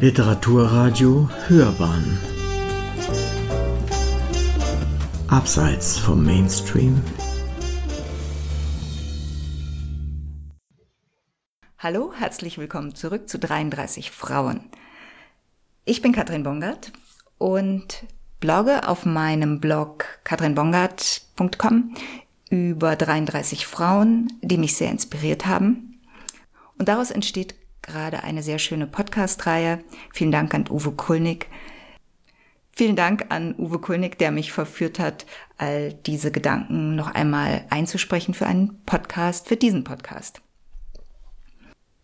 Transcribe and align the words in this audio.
Literaturradio 0.00 1.28
Hörbahn 1.46 2.18
Abseits 5.28 5.98
vom 5.98 6.24
Mainstream 6.24 7.02
Hallo, 11.76 12.14
herzlich 12.16 12.56
willkommen 12.56 12.94
zurück 12.94 13.28
zu 13.28 13.38
33 13.38 14.10
Frauen. 14.10 14.70
Ich 15.84 16.00
bin 16.00 16.12
Katrin 16.12 16.44
Bongard 16.44 16.92
und 17.36 18.04
blogge 18.40 18.88
auf 18.88 19.04
meinem 19.04 19.60
Blog 19.60 20.06
katrinbongard.com 20.24 21.94
über 22.48 22.96
33 22.96 23.66
Frauen, 23.66 24.32
die 24.40 24.56
mich 24.56 24.76
sehr 24.76 24.90
inspiriert 24.90 25.44
haben. 25.44 26.00
Und 26.78 26.88
daraus 26.88 27.10
entsteht 27.10 27.59
gerade 27.90 28.22
eine 28.22 28.42
sehr 28.42 28.58
schöne 28.58 28.86
Podcast-Reihe. 28.86 29.82
Vielen 30.12 30.30
Dank 30.30 30.54
an 30.54 30.66
Uwe 30.70 30.92
Kulnig. 30.92 31.48
Vielen 32.72 32.94
Dank 32.94 33.26
an 33.30 33.54
Uwe 33.58 33.80
Kulnig, 33.80 34.16
der 34.18 34.30
mich 34.30 34.52
verführt 34.52 34.98
hat, 34.98 35.26
all 35.58 35.92
diese 35.92 36.30
Gedanken 36.30 36.94
noch 36.94 37.08
einmal 37.08 37.64
einzusprechen 37.68 38.32
für 38.32 38.46
einen 38.46 38.80
Podcast, 38.86 39.48
für 39.48 39.56
diesen 39.56 39.82
Podcast. 39.82 40.40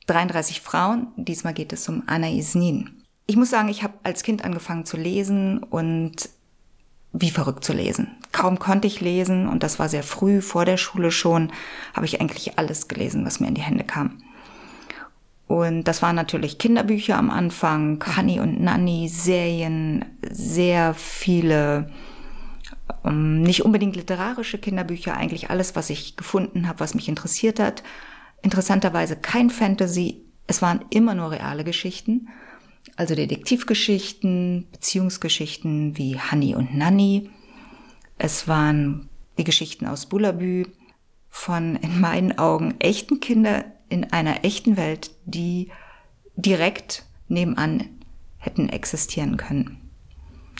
33 0.08 0.60
Frauen, 0.60 1.08
diesmal 1.16 1.54
geht 1.54 1.72
es 1.72 1.88
um 1.88 2.02
Anna 2.06 2.30
Isnin. 2.30 3.02
Ich 3.26 3.36
muss 3.36 3.50
sagen, 3.50 3.68
ich 3.68 3.82
habe 3.82 3.94
als 4.02 4.22
Kind 4.22 4.44
angefangen 4.44 4.86
zu 4.86 4.96
lesen 4.96 5.62
und 5.62 6.28
wie 7.12 7.30
verrückt 7.30 7.64
zu 7.64 7.72
lesen. 7.72 8.16
Kaum 8.32 8.58
konnte 8.58 8.86
ich 8.86 9.00
lesen 9.00 9.48
und 9.48 9.62
das 9.62 9.78
war 9.78 9.88
sehr 9.88 10.02
früh, 10.02 10.42
vor 10.42 10.64
der 10.64 10.76
Schule 10.76 11.10
schon, 11.10 11.52
habe 11.94 12.06
ich 12.06 12.20
eigentlich 12.20 12.58
alles 12.58 12.88
gelesen, 12.88 13.24
was 13.24 13.40
mir 13.40 13.48
in 13.48 13.54
die 13.54 13.62
Hände 13.62 13.84
kam. 13.84 14.18
Und 15.46 15.84
das 15.84 16.02
waren 16.02 16.16
natürlich 16.16 16.58
Kinderbücher 16.58 17.16
am 17.16 17.30
Anfang, 17.30 18.02
Honey 18.16 18.40
und 18.40 18.60
Nanny, 18.60 19.08
Serien, 19.08 20.04
sehr 20.28 20.92
viele, 20.94 21.92
um, 23.04 23.10
ähm, 23.12 23.42
nicht 23.42 23.64
unbedingt 23.64 23.94
literarische 23.94 24.58
Kinderbücher, 24.58 25.16
eigentlich 25.16 25.50
alles, 25.50 25.76
was 25.76 25.90
ich 25.90 26.16
gefunden 26.16 26.66
habe, 26.66 26.80
was 26.80 26.94
mich 26.94 27.08
interessiert 27.08 27.60
hat. 27.60 27.84
Interessanterweise 28.42 29.16
kein 29.16 29.50
Fantasy, 29.50 30.22
es 30.48 30.62
waren 30.62 30.84
immer 30.90 31.14
nur 31.14 31.30
reale 31.30 31.62
Geschichten, 31.62 32.28
also 32.96 33.14
Detektivgeschichten, 33.14 34.66
Beziehungsgeschichten 34.72 35.96
wie 35.96 36.18
Honey 36.18 36.56
und 36.56 36.76
Nanny. 36.76 37.30
Es 38.18 38.48
waren 38.48 39.08
die 39.38 39.44
Geschichten 39.44 39.86
aus 39.86 40.06
Bullabü 40.06 40.66
von 41.28 41.76
in 41.76 42.00
meinen 42.00 42.38
Augen 42.38 42.74
echten 42.80 43.20
Kinder 43.20 43.64
in 43.88 44.12
einer 44.12 44.44
echten 44.44 44.76
Welt, 44.76 45.10
die 45.24 45.70
direkt 46.36 47.04
nebenan 47.28 47.88
hätten 48.38 48.68
existieren 48.68 49.36
können. 49.36 49.80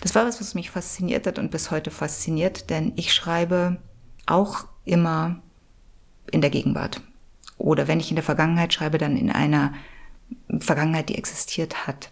Das 0.00 0.14
war 0.14 0.26
was, 0.26 0.40
was 0.40 0.54
mich 0.54 0.70
fasziniert 0.70 1.26
hat 1.26 1.38
und 1.38 1.50
bis 1.50 1.70
heute 1.70 1.90
fasziniert, 1.90 2.70
denn 2.70 2.92
ich 2.96 3.14
schreibe 3.14 3.78
auch 4.26 4.66
immer 4.84 5.40
in 6.30 6.40
der 6.40 6.50
Gegenwart. 6.50 7.00
Oder 7.58 7.88
wenn 7.88 8.00
ich 8.00 8.10
in 8.10 8.16
der 8.16 8.24
Vergangenheit 8.24 8.74
schreibe, 8.74 8.98
dann 8.98 9.16
in 9.16 9.30
einer 9.30 9.72
Vergangenheit, 10.58 11.08
die 11.08 11.16
existiert 11.16 11.86
hat. 11.86 12.10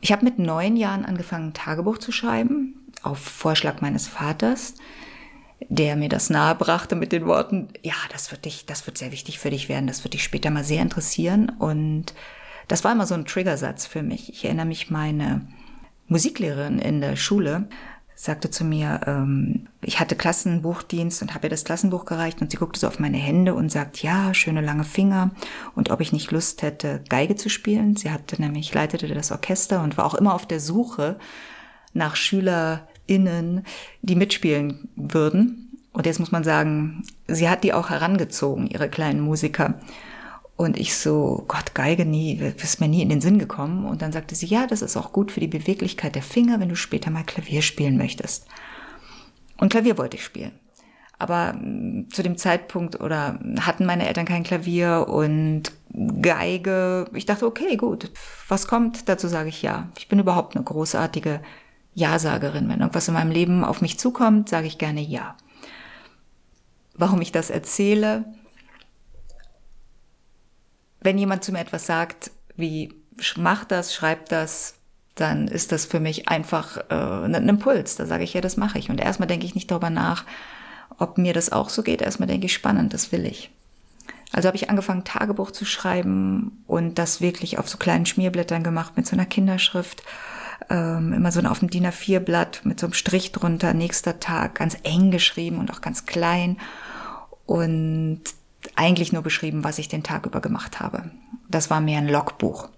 Ich 0.00 0.12
habe 0.12 0.24
mit 0.24 0.38
neun 0.38 0.76
Jahren 0.76 1.04
angefangen, 1.04 1.54
Tagebuch 1.54 1.98
zu 1.98 2.12
schreiben, 2.12 2.74
auf 3.02 3.18
Vorschlag 3.18 3.80
meines 3.80 4.06
Vaters 4.06 4.74
der 5.60 5.96
mir 5.96 6.08
das 6.08 6.30
nahebrachte 6.30 6.96
mit 6.96 7.12
den 7.12 7.26
Worten, 7.26 7.68
ja, 7.82 7.94
das 8.12 8.30
wird 8.30 8.44
dich, 8.44 8.66
das 8.66 8.86
wird 8.86 8.98
sehr 8.98 9.12
wichtig 9.12 9.38
für 9.38 9.50
dich 9.50 9.68
werden, 9.68 9.86
das 9.86 10.04
wird 10.04 10.14
dich 10.14 10.24
später 10.24 10.50
mal 10.50 10.64
sehr 10.64 10.82
interessieren. 10.82 11.50
Und 11.58 12.14
das 12.68 12.84
war 12.84 12.92
immer 12.92 13.06
so 13.06 13.14
ein 13.14 13.24
Triggersatz 13.24 13.86
für 13.86 14.02
mich. 14.02 14.30
Ich 14.30 14.44
erinnere 14.44 14.66
mich, 14.66 14.90
meine 14.90 15.46
Musiklehrerin 16.08 16.78
in 16.78 17.00
der 17.00 17.16
Schule 17.16 17.68
sagte 18.18 18.50
zu 18.50 18.64
mir, 18.64 19.02
ähm, 19.06 19.68
ich 19.82 20.00
hatte 20.00 20.16
Klassenbuchdienst 20.16 21.20
und 21.20 21.34
habe 21.34 21.46
ihr 21.46 21.50
das 21.50 21.64
Klassenbuch 21.64 22.06
gereicht 22.06 22.40
und 22.40 22.50
sie 22.50 22.56
guckte 22.56 22.80
so 22.80 22.88
auf 22.88 22.98
meine 22.98 23.18
Hände 23.18 23.54
und 23.54 23.70
sagt, 23.70 24.02
ja, 24.02 24.32
schöne 24.32 24.62
lange 24.62 24.84
Finger 24.84 25.32
und 25.74 25.90
ob 25.90 26.00
ich 26.00 26.12
nicht 26.12 26.30
Lust 26.30 26.62
hätte, 26.62 27.04
Geige 27.10 27.36
zu 27.36 27.50
spielen. 27.50 27.94
Sie 27.94 28.10
hatte 28.10 28.40
nämlich, 28.40 28.72
leitete 28.72 29.06
das 29.08 29.32
Orchester 29.32 29.82
und 29.82 29.98
war 29.98 30.06
auch 30.06 30.14
immer 30.14 30.34
auf 30.34 30.46
der 30.46 30.60
Suche 30.60 31.18
nach 31.92 32.16
Schüler, 32.16 32.88
KollegInnen, 33.06 33.64
die 34.02 34.16
mitspielen 34.16 34.88
würden. 34.96 35.70
Und 35.92 36.06
jetzt 36.06 36.20
muss 36.20 36.32
man 36.32 36.44
sagen, 36.44 37.02
sie 37.26 37.48
hat 37.48 37.64
die 37.64 37.72
auch 37.72 37.90
herangezogen, 37.90 38.66
ihre 38.66 38.88
kleinen 38.88 39.20
Musiker. 39.20 39.74
Und 40.56 40.78
ich 40.78 40.94
so, 40.94 41.44
Gott, 41.48 41.74
Geige 41.74 42.04
nie, 42.06 42.34
ist 42.34 42.80
mir 42.80 42.88
nie 42.88 43.02
in 43.02 43.08
den 43.08 43.20
Sinn 43.20 43.38
gekommen. 43.38 43.84
Und 43.84 44.02
dann 44.02 44.12
sagte 44.12 44.34
sie, 44.34 44.46
ja, 44.46 44.66
das 44.66 44.82
ist 44.82 44.96
auch 44.96 45.12
gut 45.12 45.32
für 45.32 45.40
die 45.40 45.46
Beweglichkeit 45.46 46.14
der 46.14 46.22
Finger, 46.22 46.60
wenn 46.60 46.68
du 46.68 46.76
später 46.76 47.10
mal 47.10 47.24
Klavier 47.24 47.62
spielen 47.62 47.96
möchtest. 47.96 48.46
Und 49.58 49.70
Klavier 49.70 49.96
wollte 49.98 50.16
ich 50.16 50.24
spielen. 50.24 50.52
Aber 51.18 51.54
mm, 51.54 52.10
zu 52.10 52.22
dem 52.22 52.36
Zeitpunkt 52.36 53.00
oder 53.00 53.38
hatten 53.60 53.86
meine 53.86 54.06
Eltern 54.06 54.26
kein 54.26 54.44
Klavier 54.44 55.06
und 55.08 55.72
Geige. 56.20 57.06
Ich 57.14 57.24
dachte, 57.24 57.46
okay, 57.46 57.76
gut, 57.76 58.10
was 58.48 58.66
kommt? 58.66 59.08
Dazu 59.08 59.28
sage 59.28 59.48
ich 59.48 59.62
ja. 59.62 59.88
Ich 59.96 60.08
bin 60.08 60.18
überhaupt 60.18 60.56
eine 60.56 60.64
großartige 60.64 61.40
Ja-Sagerin. 61.96 62.68
Wenn 62.68 62.80
irgendwas 62.80 63.08
in 63.08 63.14
meinem 63.14 63.32
Leben 63.32 63.64
auf 63.64 63.80
mich 63.80 63.98
zukommt, 63.98 64.48
sage 64.48 64.68
ich 64.68 64.78
gerne 64.78 65.00
Ja. 65.00 65.34
Warum 66.94 67.20
ich 67.20 67.32
das 67.32 67.50
erzähle? 67.50 68.24
Wenn 71.00 71.18
jemand 71.18 71.42
zu 71.42 71.52
mir 71.52 71.60
etwas 71.60 71.86
sagt, 71.86 72.30
wie 72.56 72.94
mach 73.36 73.64
das, 73.64 73.94
schreib 73.94 74.28
das, 74.28 74.74
dann 75.14 75.48
ist 75.48 75.72
das 75.72 75.86
für 75.86 76.00
mich 76.00 76.28
einfach 76.28 76.76
äh, 76.90 76.94
ein 76.94 77.48
Impuls. 77.48 77.96
Da 77.96 78.06
sage 78.06 78.24
ich, 78.24 78.34
ja, 78.34 78.40
das 78.40 78.56
mache 78.56 78.78
ich. 78.78 78.90
Und 78.90 79.00
erstmal 79.00 79.26
denke 79.26 79.46
ich 79.46 79.54
nicht 79.54 79.70
darüber 79.70 79.90
nach, 79.90 80.24
ob 80.98 81.16
mir 81.16 81.32
das 81.32 81.50
auch 81.50 81.70
so 81.70 81.82
geht. 81.82 82.02
Erstmal 82.02 82.28
denke 82.28 82.46
ich, 82.46 82.52
spannend, 82.52 82.92
das 82.92 83.12
will 83.12 83.24
ich. 83.24 83.50
Also 84.32 84.48
habe 84.48 84.56
ich 84.56 84.68
angefangen, 84.68 85.04
Tagebuch 85.04 85.50
zu 85.50 85.64
schreiben 85.64 86.62
und 86.66 86.98
das 86.98 87.22
wirklich 87.22 87.58
auf 87.58 87.68
so 87.68 87.78
kleinen 87.78 88.04
Schmierblättern 88.04 88.62
gemacht 88.62 88.96
mit 88.96 89.06
so 89.06 89.16
einer 89.16 89.26
Kinderschrift 89.26 90.02
ähm, 90.70 91.12
immer 91.12 91.32
so 91.32 91.40
auf 91.42 91.60
dem 91.60 91.70
DIN 91.70 91.86
A4-Blatt 91.86 92.62
mit 92.64 92.80
so 92.80 92.86
einem 92.86 92.94
Strich 92.94 93.32
drunter, 93.32 93.74
nächster 93.74 94.20
Tag, 94.20 94.56
ganz 94.56 94.76
eng 94.82 95.10
geschrieben 95.10 95.58
und 95.58 95.70
auch 95.70 95.80
ganz 95.80 96.06
klein 96.06 96.56
und 97.46 98.22
eigentlich 98.74 99.12
nur 99.12 99.22
beschrieben, 99.22 99.64
was 99.64 99.78
ich 99.78 99.88
den 99.88 100.02
Tag 100.02 100.26
über 100.26 100.40
gemacht 100.40 100.80
habe. 100.80 101.10
Das 101.48 101.70
war 101.70 101.80
mehr 101.80 101.98
ein 101.98 102.08
Logbuch. 102.08 102.68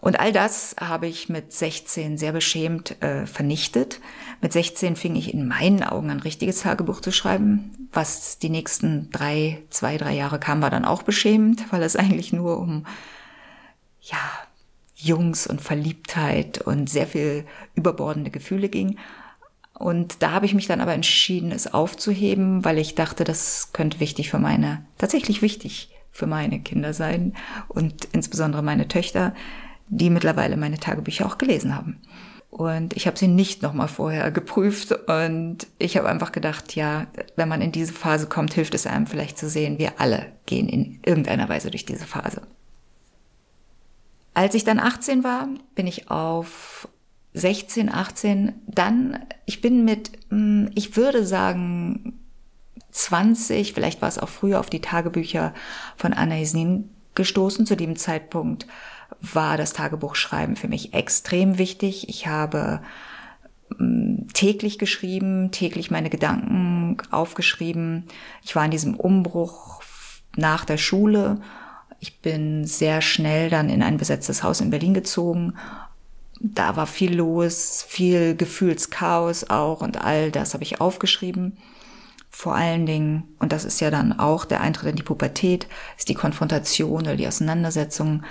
Und 0.00 0.18
all 0.18 0.32
das 0.32 0.76
habe 0.80 1.06
ich 1.06 1.28
mit 1.28 1.52
16 1.52 2.16
sehr 2.16 2.32
beschämt 2.32 3.02
äh, 3.02 3.26
vernichtet. 3.26 4.00
Mit 4.40 4.52
16 4.52 4.96
fing 4.96 5.14
ich 5.14 5.34
in 5.34 5.46
meinen 5.46 5.82
Augen 5.82 6.10
ein 6.10 6.20
richtiges 6.20 6.62
Tagebuch 6.62 7.00
zu 7.00 7.12
schreiben. 7.12 7.88
Was 7.92 8.38
die 8.38 8.48
nächsten 8.48 9.10
drei, 9.10 9.62
zwei, 9.68 9.98
drei 9.98 10.14
Jahre 10.14 10.38
kam, 10.38 10.62
war 10.62 10.70
dann 10.70 10.86
auch 10.86 11.02
beschämend, 11.02 11.70
weil 11.70 11.82
es 11.82 11.96
eigentlich 11.96 12.32
nur 12.32 12.58
um, 12.58 12.86
ja, 14.00 14.18
Jungs 15.02 15.46
und 15.46 15.60
Verliebtheit 15.60 16.60
und 16.60 16.90
sehr 16.90 17.06
viel 17.06 17.44
überbordende 17.74 18.30
Gefühle 18.30 18.68
ging. 18.68 18.96
Und 19.78 20.22
da 20.22 20.32
habe 20.32 20.44
ich 20.46 20.54
mich 20.54 20.66
dann 20.66 20.80
aber 20.80 20.92
entschieden, 20.92 21.52
es 21.52 21.72
aufzuheben, 21.72 22.64
weil 22.64 22.78
ich 22.78 22.94
dachte, 22.94 23.24
das 23.24 23.72
könnte 23.72 23.98
wichtig 23.98 24.30
für 24.30 24.38
meine, 24.38 24.84
tatsächlich 24.98 25.40
wichtig 25.40 25.90
für 26.10 26.26
meine 26.26 26.60
Kinder 26.60 26.92
sein 26.92 27.34
und 27.68 28.06
insbesondere 28.12 28.62
meine 28.62 28.88
Töchter, 28.88 29.34
die 29.88 30.10
mittlerweile 30.10 30.56
meine 30.56 30.78
Tagebücher 30.78 31.24
auch 31.26 31.38
gelesen 31.38 31.74
haben. 31.74 32.00
Und 32.50 32.96
ich 32.96 33.06
habe 33.06 33.16
sie 33.16 33.28
nicht 33.28 33.62
nochmal 33.62 33.88
vorher 33.88 34.30
geprüft 34.32 34.92
und 35.08 35.66
ich 35.78 35.96
habe 35.96 36.08
einfach 36.08 36.32
gedacht, 36.32 36.74
ja, 36.74 37.06
wenn 37.36 37.48
man 37.48 37.62
in 37.62 37.72
diese 37.72 37.92
Phase 37.92 38.26
kommt, 38.26 38.52
hilft 38.54 38.74
es 38.74 38.86
einem 38.86 39.06
vielleicht 39.06 39.38
zu 39.38 39.48
sehen, 39.48 39.78
wir 39.78 40.00
alle 40.00 40.26
gehen 40.46 40.68
in 40.68 40.98
irgendeiner 41.06 41.48
Weise 41.48 41.70
durch 41.70 41.86
diese 41.86 42.06
Phase. 42.06 42.42
Als 44.40 44.54
ich 44.54 44.64
dann 44.64 44.78
18 44.78 45.22
war, 45.22 45.48
bin 45.74 45.86
ich 45.86 46.10
auf 46.10 46.88
16, 47.34 47.92
18, 47.92 48.54
dann, 48.66 49.18
ich 49.44 49.60
bin 49.60 49.84
mit, 49.84 50.12
hm, 50.30 50.70
ich 50.74 50.96
würde 50.96 51.26
sagen, 51.26 52.18
20, 52.90 53.74
vielleicht 53.74 54.00
war 54.00 54.08
es 54.08 54.18
auch 54.18 54.30
früher 54.30 54.58
auf 54.58 54.70
die 54.70 54.80
Tagebücher 54.80 55.52
von 55.94 56.14
Anna 56.14 56.40
Isnin 56.40 56.88
gestoßen. 57.14 57.66
Zu 57.66 57.76
dem 57.76 57.96
Zeitpunkt 57.96 58.66
war 59.20 59.58
das 59.58 59.74
Tagebuchschreiben 59.74 60.56
für 60.56 60.68
mich 60.68 60.94
extrem 60.94 61.58
wichtig. 61.58 62.08
Ich 62.08 62.26
habe 62.26 62.80
hm, 63.76 64.26
täglich 64.32 64.78
geschrieben, 64.78 65.50
täglich 65.50 65.90
meine 65.90 66.08
Gedanken 66.08 66.96
aufgeschrieben. 67.10 68.06
Ich 68.42 68.56
war 68.56 68.64
in 68.64 68.70
diesem 68.70 68.94
Umbruch 68.94 69.82
nach 70.34 70.64
der 70.64 70.78
Schule 70.78 71.42
ich 72.00 72.20
bin 72.20 72.64
sehr 72.64 73.02
schnell 73.02 73.50
dann 73.50 73.68
in 73.68 73.82
ein 73.82 73.98
besetztes 73.98 74.42
Haus 74.42 74.60
in 74.60 74.70
Berlin 74.70 74.94
gezogen. 74.94 75.54
Da 76.40 76.74
war 76.76 76.86
viel 76.86 77.14
los, 77.14 77.84
viel 77.86 78.34
Gefühlschaos 78.34 79.50
auch 79.50 79.82
und 79.82 80.02
all 80.02 80.30
das 80.30 80.54
habe 80.54 80.64
ich 80.64 80.80
aufgeschrieben. 80.80 81.58
vor 82.32 82.54
allen 82.54 82.86
Dingen, 82.86 83.24
und 83.38 83.52
das 83.52 83.64
ist 83.64 83.80
ja 83.80 83.90
dann 83.90 84.18
auch 84.18 84.44
der 84.44 84.60
Eintritt 84.60 84.90
in 84.90 84.96
die 84.96 85.02
Pubertät, 85.02 85.66
ist 85.98 86.08
die 86.08 86.14
Konfrontation 86.14 87.02
oder 87.02 87.16
die 87.16 87.26
Auseinandersetzung 87.26 88.22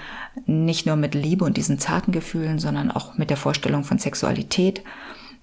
nicht 0.46 0.86
nur 0.86 0.96
mit 0.96 1.14
Liebe 1.14 1.46
und 1.46 1.58
diesen 1.58 1.80
zarten 1.80 2.12
Gefühlen, 2.12 2.60
sondern 2.60 2.90
auch 2.90 3.18
mit 3.18 3.30
der 3.30 3.38
Vorstellung 3.38 3.84
von 3.84 4.00
Sexualität, 4.00 4.84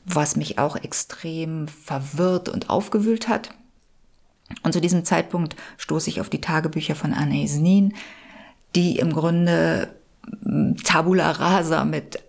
was 0.04 0.36
mich 0.36 0.58
auch 0.58 0.74
extrem 0.74 1.68
verwirrt 1.68 2.48
und 2.48 2.70
aufgewühlt 2.70 3.28
hat. 3.28 3.50
Und 4.62 4.72
zu 4.72 4.80
diesem 4.80 5.04
Zeitpunkt 5.04 5.56
stoße 5.78 6.10
ich 6.10 6.20
auf 6.20 6.30
die 6.30 6.40
Tagebücher 6.40 6.94
von 6.94 7.12
Anais 7.12 7.56
Nin, 7.56 7.94
die 8.74 8.98
im 8.98 9.12
Grunde 9.12 9.94
hm, 10.42 10.76
Tabula 10.82 11.30
rasa 11.32 11.84
mit 11.84 12.22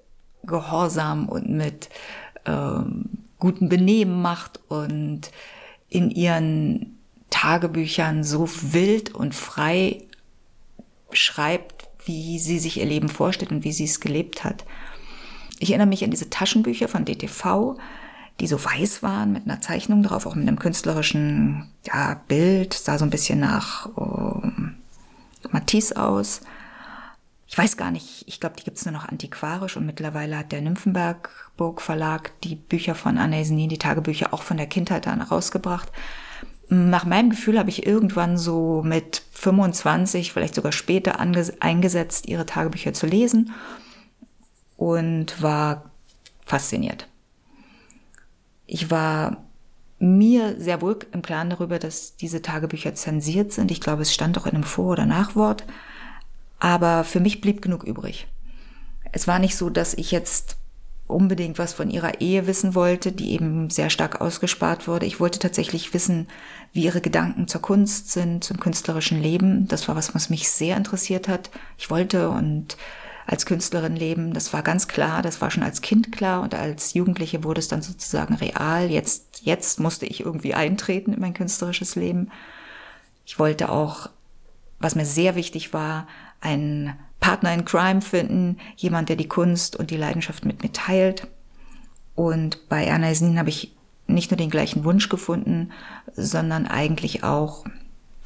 Gehorsam 0.43 1.27
und 1.27 1.49
mit 1.49 1.89
ähm, 2.45 3.09
gutem 3.39 3.69
Benehmen 3.69 4.21
macht 4.21 4.59
und 4.69 5.31
in 5.89 6.09
ihren 6.09 6.97
Tagebüchern 7.29 8.23
so 8.23 8.47
wild 8.73 9.13
und 9.13 9.35
frei 9.35 10.03
schreibt, 11.11 11.87
wie 12.05 12.39
sie 12.39 12.59
sich 12.59 12.77
ihr 12.77 12.85
Leben 12.85 13.09
vorstellt 13.09 13.51
und 13.51 13.63
wie 13.63 13.71
sie 13.71 13.83
es 13.83 13.99
gelebt 13.99 14.43
hat. 14.43 14.65
Ich 15.59 15.69
erinnere 15.71 15.87
mich 15.87 16.03
an 16.03 16.11
diese 16.11 16.29
Taschenbücher 16.29 16.87
von 16.87 17.05
DTV, 17.05 17.77
die 18.39 18.47
so 18.47 18.63
weiß 18.63 19.01
waren 19.03 19.33
mit 19.33 19.45
einer 19.45 19.61
Zeichnung 19.61 20.03
drauf, 20.03 20.25
auch 20.25 20.35
mit 20.35 20.47
einem 20.47 20.59
künstlerischen 20.59 21.71
ja, 21.85 22.21
Bild, 22.27 22.73
sah 22.73 22.97
so 22.97 23.05
ein 23.05 23.09
bisschen 23.09 23.39
nach 23.39 23.87
äh, 23.97 25.47
Matisse 25.49 26.01
aus. 26.01 26.41
Ich 27.47 27.57
weiß 27.57 27.77
gar 27.77 27.91
nicht, 27.91 28.25
ich 28.27 28.39
glaube, 28.39 28.55
die 28.57 28.63
gibt 28.63 28.77
es 28.77 28.85
nur 28.85 28.93
noch 28.93 29.07
antiquarisch 29.07 29.77
und 29.77 29.85
mittlerweile 29.85 30.37
hat 30.37 30.51
der 30.51 30.61
Nymphenberg 30.61 31.29
Verlag 31.77 32.39
die 32.41 32.55
Bücher 32.55 32.93
von 32.93 33.17
Anna 33.17 33.41
die 33.41 33.77
Tagebücher 33.77 34.33
auch 34.33 34.43
von 34.43 34.57
der 34.57 34.67
Kindheit 34.67 35.05
dann 35.05 35.21
rausgebracht. 35.21 35.91
Nach 36.69 37.05
meinem 37.05 37.29
Gefühl 37.29 37.57
habe 37.57 37.69
ich 37.69 37.85
irgendwann 37.85 38.37
so 38.37 38.83
mit 38.83 39.23
25, 39.31 40.33
vielleicht 40.33 40.55
sogar 40.55 40.73
später 40.73 41.19
eingesetzt, 41.19 42.27
ihre 42.27 42.45
Tagebücher 42.45 42.93
zu 42.93 43.07
lesen 43.07 43.53
und 44.75 45.41
war 45.41 45.89
fasziniert. 46.45 47.07
Ich 48.67 48.91
war 48.91 49.37
mir 49.99 50.59
sehr 50.59 50.81
wohl 50.81 50.99
im 51.11 51.21
Klaren 51.21 51.49
darüber, 51.49 51.79
dass 51.79 52.15
diese 52.15 52.41
Tagebücher 52.41 52.93
zensiert 52.93 53.51
sind. 53.51 53.71
Ich 53.71 53.81
glaube, 53.81 54.03
es 54.03 54.13
stand 54.13 54.37
auch 54.37 54.45
in 54.45 54.53
einem 54.53 54.63
Vor- 54.63 54.91
oder 54.91 55.05
Nachwort. 55.05 55.63
Aber 56.59 57.03
für 57.03 57.19
mich 57.19 57.41
blieb 57.41 57.61
genug 57.61 57.83
übrig. 57.83 58.27
Es 59.11 59.27
war 59.27 59.39
nicht 59.39 59.55
so, 59.55 59.69
dass 59.69 59.93
ich 59.93 60.11
jetzt 60.11 60.57
unbedingt 61.07 61.57
was 61.57 61.73
von 61.73 61.89
ihrer 61.89 62.19
Ehe 62.19 62.47
wissen 62.47 62.75
wollte, 62.75 63.11
die 63.11 63.31
eben 63.31 63.69
sehr 63.69 63.89
stark 63.89 64.19
ausgespart 64.19 64.87
wurde. 64.87 65.05
Ich 65.05 65.19
wollte 65.19 65.39
tatsächlich 65.39 65.93
wissen, 65.93 66.27
wie 66.73 66.83
ihre 66.83 67.01
Gedanken 67.01 67.47
zur 67.47 67.61
Kunst 67.61 68.11
sind, 68.11 68.43
zum 68.43 68.59
künstlerischen 68.59 69.21
Leben. 69.21 69.67
Das 69.67 69.87
war 69.87 69.95
was, 69.95 70.13
was 70.13 70.29
mich 70.29 70.49
sehr 70.49 70.75
interessiert 70.75 71.27
hat. 71.27 71.49
Ich 71.77 71.89
wollte 71.89 72.29
und 72.29 72.77
als 73.27 73.45
Künstlerin 73.45 73.95
leben. 73.95 74.33
Das 74.33 74.53
war 74.53 74.63
ganz 74.63 74.87
klar. 74.87 75.21
Das 75.21 75.41
war 75.41 75.51
schon 75.51 75.63
als 75.63 75.81
Kind 75.81 76.11
klar 76.13 76.41
und 76.41 76.55
als 76.55 76.93
Jugendliche 76.93 77.43
wurde 77.43 77.59
es 77.59 77.67
dann 77.67 77.81
sozusagen 77.81 78.33
real. 78.35 78.89
Jetzt, 78.89 79.41
jetzt 79.41 79.79
musste 79.79 80.05
ich 80.05 80.21
irgendwie 80.21 80.53
eintreten 80.53 81.13
in 81.13 81.19
mein 81.19 81.33
künstlerisches 81.33 81.95
Leben. 81.95 82.31
Ich 83.25 83.37
wollte 83.37 83.69
auch, 83.69 84.09
was 84.79 84.95
mir 84.95 85.05
sehr 85.05 85.35
wichtig 85.35 85.73
war, 85.73 86.07
einen 86.39 86.93
Partner 87.19 87.53
in 87.53 87.65
Crime 87.65 88.01
finden, 88.01 88.57
jemand, 88.77 89.09
der 89.09 89.17
die 89.17 89.27
Kunst 89.27 89.75
und 89.75 89.91
die 89.91 89.97
Leidenschaft 89.97 90.45
mit 90.45 90.63
mir 90.63 90.71
teilt. 90.71 91.27
Und 92.15 92.69
bei 92.69 92.85
Erna 92.85 93.09
Esin 93.09 93.37
habe 93.37 93.49
ich 93.49 93.75
nicht 94.07 94.31
nur 94.31 94.37
den 94.37 94.49
gleichen 94.49 94.85
Wunsch 94.85 95.09
gefunden, 95.09 95.73
sondern 96.15 96.65
eigentlich 96.65 97.25
auch 97.25 97.65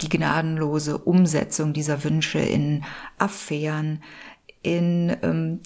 die 0.02 0.10
gnadenlose 0.10 0.98
Umsetzung 0.98 1.74
dieser 1.74 2.04
Wünsche 2.04 2.40
in 2.40 2.84
Affären, 3.18 4.02
in 4.62 5.16
ähm, 5.22 5.60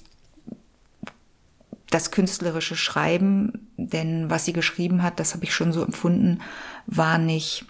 das 1.90 2.12
künstlerische 2.12 2.76
Schreiben, 2.76 3.70
denn 3.78 4.30
was 4.30 4.46
sie 4.46 4.54
geschrieben 4.54 5.04
hat, 5.04 5.20
das 5.20 5.34
habe 5.34 5.46
ich 5.46 5.54
schon 5.54 5.72
so 5.72 5.84
empfunden, 5.84 6.42
war 6.88 7.18
nicht, 7.18 7.66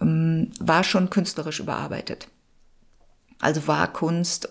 ähm, 0.00 0.50
war 0.60 0.84
schon 0.84 1.10
künstlerisch 1.10 1.60
überarbeitet. 1.60 2.28
Also 3.40 3.66
war 3.66 3.92
Kunst. 3.92 4.48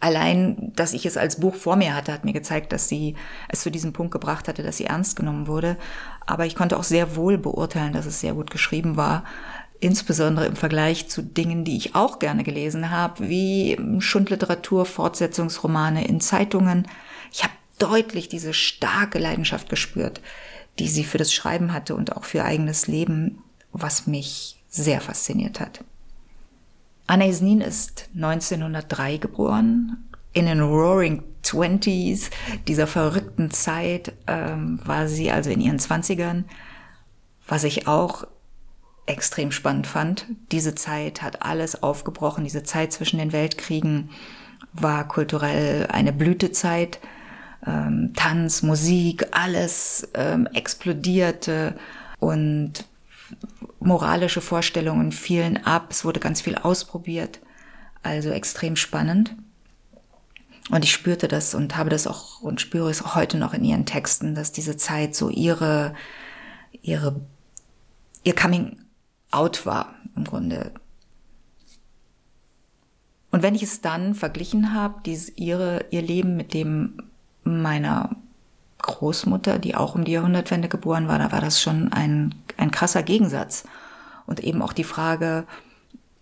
Allein, 0.00 0.72
dass 0.74 0.92
ich 0.92 1.06
es 1.06 1.16
als 1.16 1.40
Buch 1.40 1.54
vor 1.54 1.76
mir 1.76 1.94
hatte, 1.94 2.12
hat 2.12 2.24
mir 2.24 2.32
gezeigt, 2.32 2.72
dass 2.72 2.88
sie 2.88 3.14
es 3.48 3.60
zu 3.60 3.70
diesem 3.70 3.92
Punkt 3.92 4.12
gebracht 4.12 4.48
hatte, 4.48 4.62
dass 4.62 4.76
sie 4.76 4.86
ernst 4.86 5.16
genommen 5.16 5.46
wurde. 5.46 5.78
Aber 6.26 6.44
ich 6.44 6.56
konnte 6.56 6.76
auch 6.76 6.84
sehr 6.84 7.16
wohl 7.16 7.38
beurteilen, 7.38 7.92
dass 7.92 8.04
es 8.04 8.20
sehr 8.20 8.34
gut 8.34 8.50
geschrieben 8.50 8.96
war. 8.96 9.24
Insbesondere 9.80 10.46
im 10.46 10.56
Vergleich 10.56 11.08
zu 11.08 11.22
Dingen, 11.22 11.64
die 11.64 11.76
ich 11.76 11.94
auch 11.94 12.18
gerne 12.18 12.44
gelesen 12.44 12.90
habe, 12.90 13.28
wie 13.28 13.78
Schundliteratur, 13.98 14.86
Fortsetzungsromane 14.86 16.06
in 16.06 16.20
Zeitungen. 16.20 16.88
Ich 17.32 17.42
habe 17.42 17.52
deutlich 17.78 18.28
diese 18.28 18.54
starke 18.54 19.18
Leidenschaft 19.18 19.68
gespürt, 19.68 20.20
die 20.78 20.88
sie 20.88 21.04
für 21.04 21.18
das 21.18 21.32
Schreiben 21.32 21.72
hatte 21.72 21.94
und 21.94 22.16
auch 22.16 22.24
für 22.24 22.44
eigenes 22.44 22.86
Leben, 22.86 23.42
was 23.72 24.06
mich 24.06 24.62
sehr 24.68 25.00
fasziniert 25.00 25.60
hat. 25.60 25.84
Anna 27.06 27.26
Isnin 27.26 27.60
ist 27.60 28.08
1903 28.14 29.18
geboren. 29.18 30.08
In 30.32 30.46
den 30.46 30.60
Roaring 30.60 31.22
Twenties, 31.42 32.30
dieser 32.66 32.86
verrückten 32.86 33.50
Zeit, 33.50 34.14
ähm, 34.26 34.80
war 34.84 35.06
sie 35.06 35.30
also 35.30 35.50
in 35.50 35.60
ihren 35.60 35.78
Zwanzigern. 35.78 36.46
Was 37.46 37.64
ich 37.64 37.86
auch 37.86 38.26
extrem 39.06 39.52
spannend 39.52 39.86
fand. 39.86 40.26
Diese 40.50 40.74
Zeit 40.74 41.22
hat 41.22 41.42
alles 41.42 41.82
aufgebrochen. 41.82 42.44
Diese 42.44 42.62
Zeit 42.62 42.92
zwischen 42.92 43.18
den 43.18 43.32
Weltkriegen 43.32 44.10
war 44.72 45.06
kulturell 45.06 45.86
eine 45.88 46.12
Blütezeit. 46.12 47.00
Ähm, 47.66 48.12
Tanz, 48.14 48.62
Musik, 48.62 49.26
alles 49.32 50.08
ähm, 50.14 50.46
explodierte 50.52 51.76
und 52.18 52.84
moralische 53.80 54.40
Vorstellungen 54.40 55.12
fielen 55.12 55.64
ab, 55.64 55.88
es 55.90 56.04
wurde 56.04 56.20
ganz 56.20 56.40
viel 56.40 56.56
ausprobiert, 56.56 57.40
also 58.02 58.30
extrem 58.30 58.76
spannend. 58.76 59.34
Und 60.70 60.82
ich 60.82 60.92
spürte 60.92 61.28
das 61.28 61.54
und 61.54 61.76
habe 61.76 61.90
das 61.90 62.06
auch 62.06 62.40
und 62.40 62.60
spüre 62.60 62.90
es 62.90 63.04
auch 63.04 63.14
heute 63.14 63.36
noch 63.36 63.52
in 63.52 63.64
ihren 63.64 63.84
Texten, 63.84 64.34
dass 64.34 64.50
diese 64.50 64.78
Zeit 64.78 65.14
so 65.14 65.28
ihre, 65.28 65.94
ihre, 66.80 67.20
ihr 68.24 68.34
Coming 68.34 68.78
Out 69.34 69.66
war 69.66 69.94
im 70.16 70.24
Grunde. 70.24 70.72
Und 73.30 73.42
wenn 73.42 73.56
ich 73.56 73.64
es 73.64 73.80
dann 73.80 74.14
verglichen 74.14 74.72
habe, 74.72 75.00
dieses, 75.04 75.36
ihre, 75.36 75.86
ihr 75.90 76.02
Leben 76.02 76.36
mit 76.36 76.54
dem 76.54 77.02
meiner 77.42 78.14
Großmutter, 78.78 79.58
die 79.58 79.74
auch 79.74 79.96
um 79.96 80.04
die 80.04 80.12
Jahrhundertwende 80.12 80.68
geboren 80.68 81.08
war, 81.08 81.18
da 81.18 81.32
war 81.32 81.40
das 81.40 81.60
schon 81.60 81.92
ein, 81.92 82.34
ein 82.56 82.70
krasser 82.70 83.02
Gegensatz. 83.02 83.64
Und 84.26 84.40
eben 84.40 84.62
auch 84.62 84.72
die 84.72 84.84
Frage, 84.84 85.46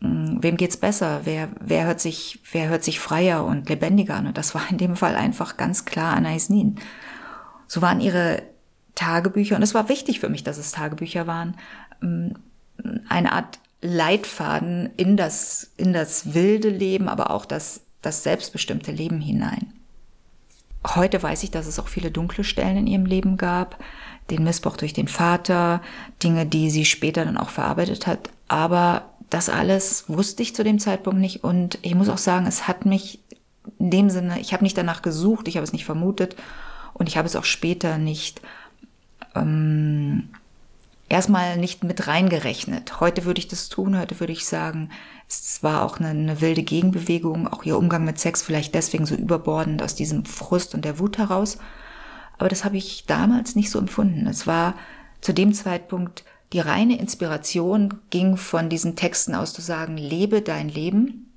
hm, 0.01 0.39
wem 0.43 0.57
geht's 0.57 0.79
besser? 0.79 1.21
Wer, 1.25 1.51
wer 1.61 1.85
hört 1.85 2.01
sich, 2.01 2.41
wer 2.51 2.69
hört 2.69 2.83
sich 2.83 2.99
freier 2.99 3.45
und 3.45 3.69
lebendiger 3.69 4.15
an? 4.15 4.27
Und 4.27 4.39
das 4.39 4.55
war 4.55 4.63
in 4.71 4.79
dem 4.79 4.97
Fall 4.97 5.15
einfach 5.15 5.57
ganz 5.57 5.85
klar 5.85 6.17
Anais 6.17 6.49
Nin. 6.49 6.77
So 7.67 7.83
waren 7.83 8.01
ihre 8.01 8.43
Tagebücher, 8.95 9.57
und 9.57 9.63
es 9.63 9.75
war 9.75 9.89
wichtig 9.89 10.21
für 10.21 10.29
mich, 10.29 10.45
dass 10.45 10.59
es 10.59 10.73
Tagebücher 10.73 11.27
waren, 11.27 11.57
hm, 12.01 12.35
eine 13.09 13.33
Art 13.33 13.59
Leitfaden 13.81 14.91
in 14.97 15.17
das, 15.17 15.73
in 15.77 15.93
das 15.93 16.35
wilde 16.35 16.69
Leben, 16.69 17.09
aber 17.09 17.31
auch 17.31 17.45
das, 17.45 17.83
das 18.01 18.23
selbstbestimmte 18.23 18.93
Leben 18.93 19.21
hinein. 19.21 19.73
Heute 20.87 21.23
weiß 21.23 21.43
ich, 21.43 21.51
dass 21.51 21.67
es 21.67 21.79
auch 21.79 21.89
viele 21.89 22.11
dunkle 22.11 22.45
Stellen 22.45 22.77
in 22.77 22.87
ihrem 22.87 23.07
Leben 23.07 23.37
gab, 23.37 23.83
den 24.31 24.45
Missbrauch 24.45 24.77
durch 24.77 24.93
den 24.93 25.09
Vater, 25.09 25.83
Dinge, 26.23 26.47
die 26.47 26.71
sie 26.71 26.85
später 26.85 27.25
dann 27.25 27.37
auch 27.37 27.51
verarbeitet 27.51 28.07
hat. 28.07 28.31
Aber 28.49 29.11
das 29.31 29.49
alles 29.49 30.09
wusste 30.09 30.43
ich 30.43 30.55
zu 30.55 30.65
dem 30.65 30.79
Zeitpunkt 30.79 31.21
nicht 31.21 31.43
und 31.43 31.79
ich 31.83 31.95
muss 31.95 32.09
auch 32.09 32.19
sagen, 32.19 32.47
es 32.47 32.69
hat 32.69 32.85
mich 32.87 33.21
in 33.79 33.91
dem 33.91 34.11
Sinne, 34.11 34.41
ich 34.41 34.53
habe 34.53 34.65
nicht 34.65 34.77
danach 34.77 35.03
gesucht, 35.03 35.49
ich 35.49 35.57
habe 35.57 35.65
es 35.65 35.73
nicht 35.73 35.85
vermutet 35.85 36.37
und 36.95 37.09
ich 37.09 37.17
habe 37.17 37.27
es 37.27 37.37
auch 37.37 37.45
später 37.45 37.99
nicht 37.99 38.43
ähm, 39.35 40.29
erstmal 41.13 41.59
nicht 41.59 41.85
mit 41.85 42.07
reingerechnet. 42.07 42.99
Heute 42.99 43.27
würde 43.27 43.39
ich 43.39 43.47
das 43.47 43.69
tun, 43.69 43.99
heute 43.99 44.19
würde 44.19 44.33
ich 44.33 44.47
sagen, 44.47 44.89
es 45.29 45.63
war 45.63 45.83
auch 45.83 46.01
eine, 46.01 46.09
eine, 46.09 46.41
wilde 46.41 46.63
Gegenbewegung, 46.63 47.47
auch 47.49 47.65
ihr 47.65 47.77
Umgang 47.77 48.05
mit 48.05 48.19
Sex 48.19 48.43
vielleicht 48.43 48.75
deswegen 48.75 49.05
so 49.05 49.15
überbordend 49.15 49.83
aus 49.83 49.95
diesem 49.95 50.25
Frust 50.25 50.75
und 50.75 50.87
der 50.87 50.99
Wut 50.99 51.19
heraus. 51.19 51.59
Aber 52.39 52.49
das 52.49 52.65
habe 52.65 52.79
ich 52.79 53.05
damals 53.07 53.55
nicht 53.55 53.71
so 53.71 53.79
empfunden. 53.79 54.27
Es 54.27 54.47
war 54.47 54.75
zu 55.21 55.35
dem 55.35 55.53
Zeitpunkt 55.53 56.25
die 56.55 56.61
reine 56.61 56.99
Inspiration 56.99 58.01
ging 58.09 58.39
von 58.39 58.71
diesen 58.71 58.97
Texten 58.97 59.35
aus 59.35 59.53
zu 59.53 59.61
sagen, 59.61 59.99
lebe 59.99 60.41
dein 60.41 60.71
Leben, 60.71 61.31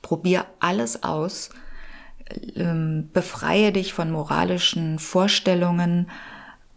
probier 0.00 0.46
alles 0.60 1.02
aus, 1.02 1.50
ähm, 2.56 3.10
befreie 3.12 3.70
dich 3.70 3.92
von 3.92 4.10
moralischen 4.10 4.98
Vorstellungen, 4.98 6.10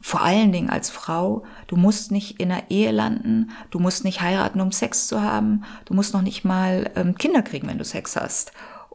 vor 0.01 0.21
allen 0.21 0.51
Dingen 0.51 0.69
als 0.69 0.89
Frau, 0.89 1.43
du 1.67 1.77
musst 1.77 2.11
nicht 2.11 2.39
in 2.39 2.51
einer 2.51 2.69
Ehe 2.69 2.91
landen, 2.91 3.49
du 3.71 3.79
musst 3.79 4.03
nicht 4.03 4.21
heiraten, 4.21 4.61
um 4.61 4.71
Sex 4.71 5.07
zu 5.07 5.21
haben, 5.21 5.63
du 5.85 5.93
musst 5.93 6.13
noch 6.13 6.21
nicht 6.21 6.45
mal 6.45 6.91
ähm, 6.95 7.17
Kinder 7.17 7.41
kriegen, 7.41 7.67
wenn 7.67 7.79
du 7.79 7.85
Sex 7.85 8.15
hast. 8.15 8.51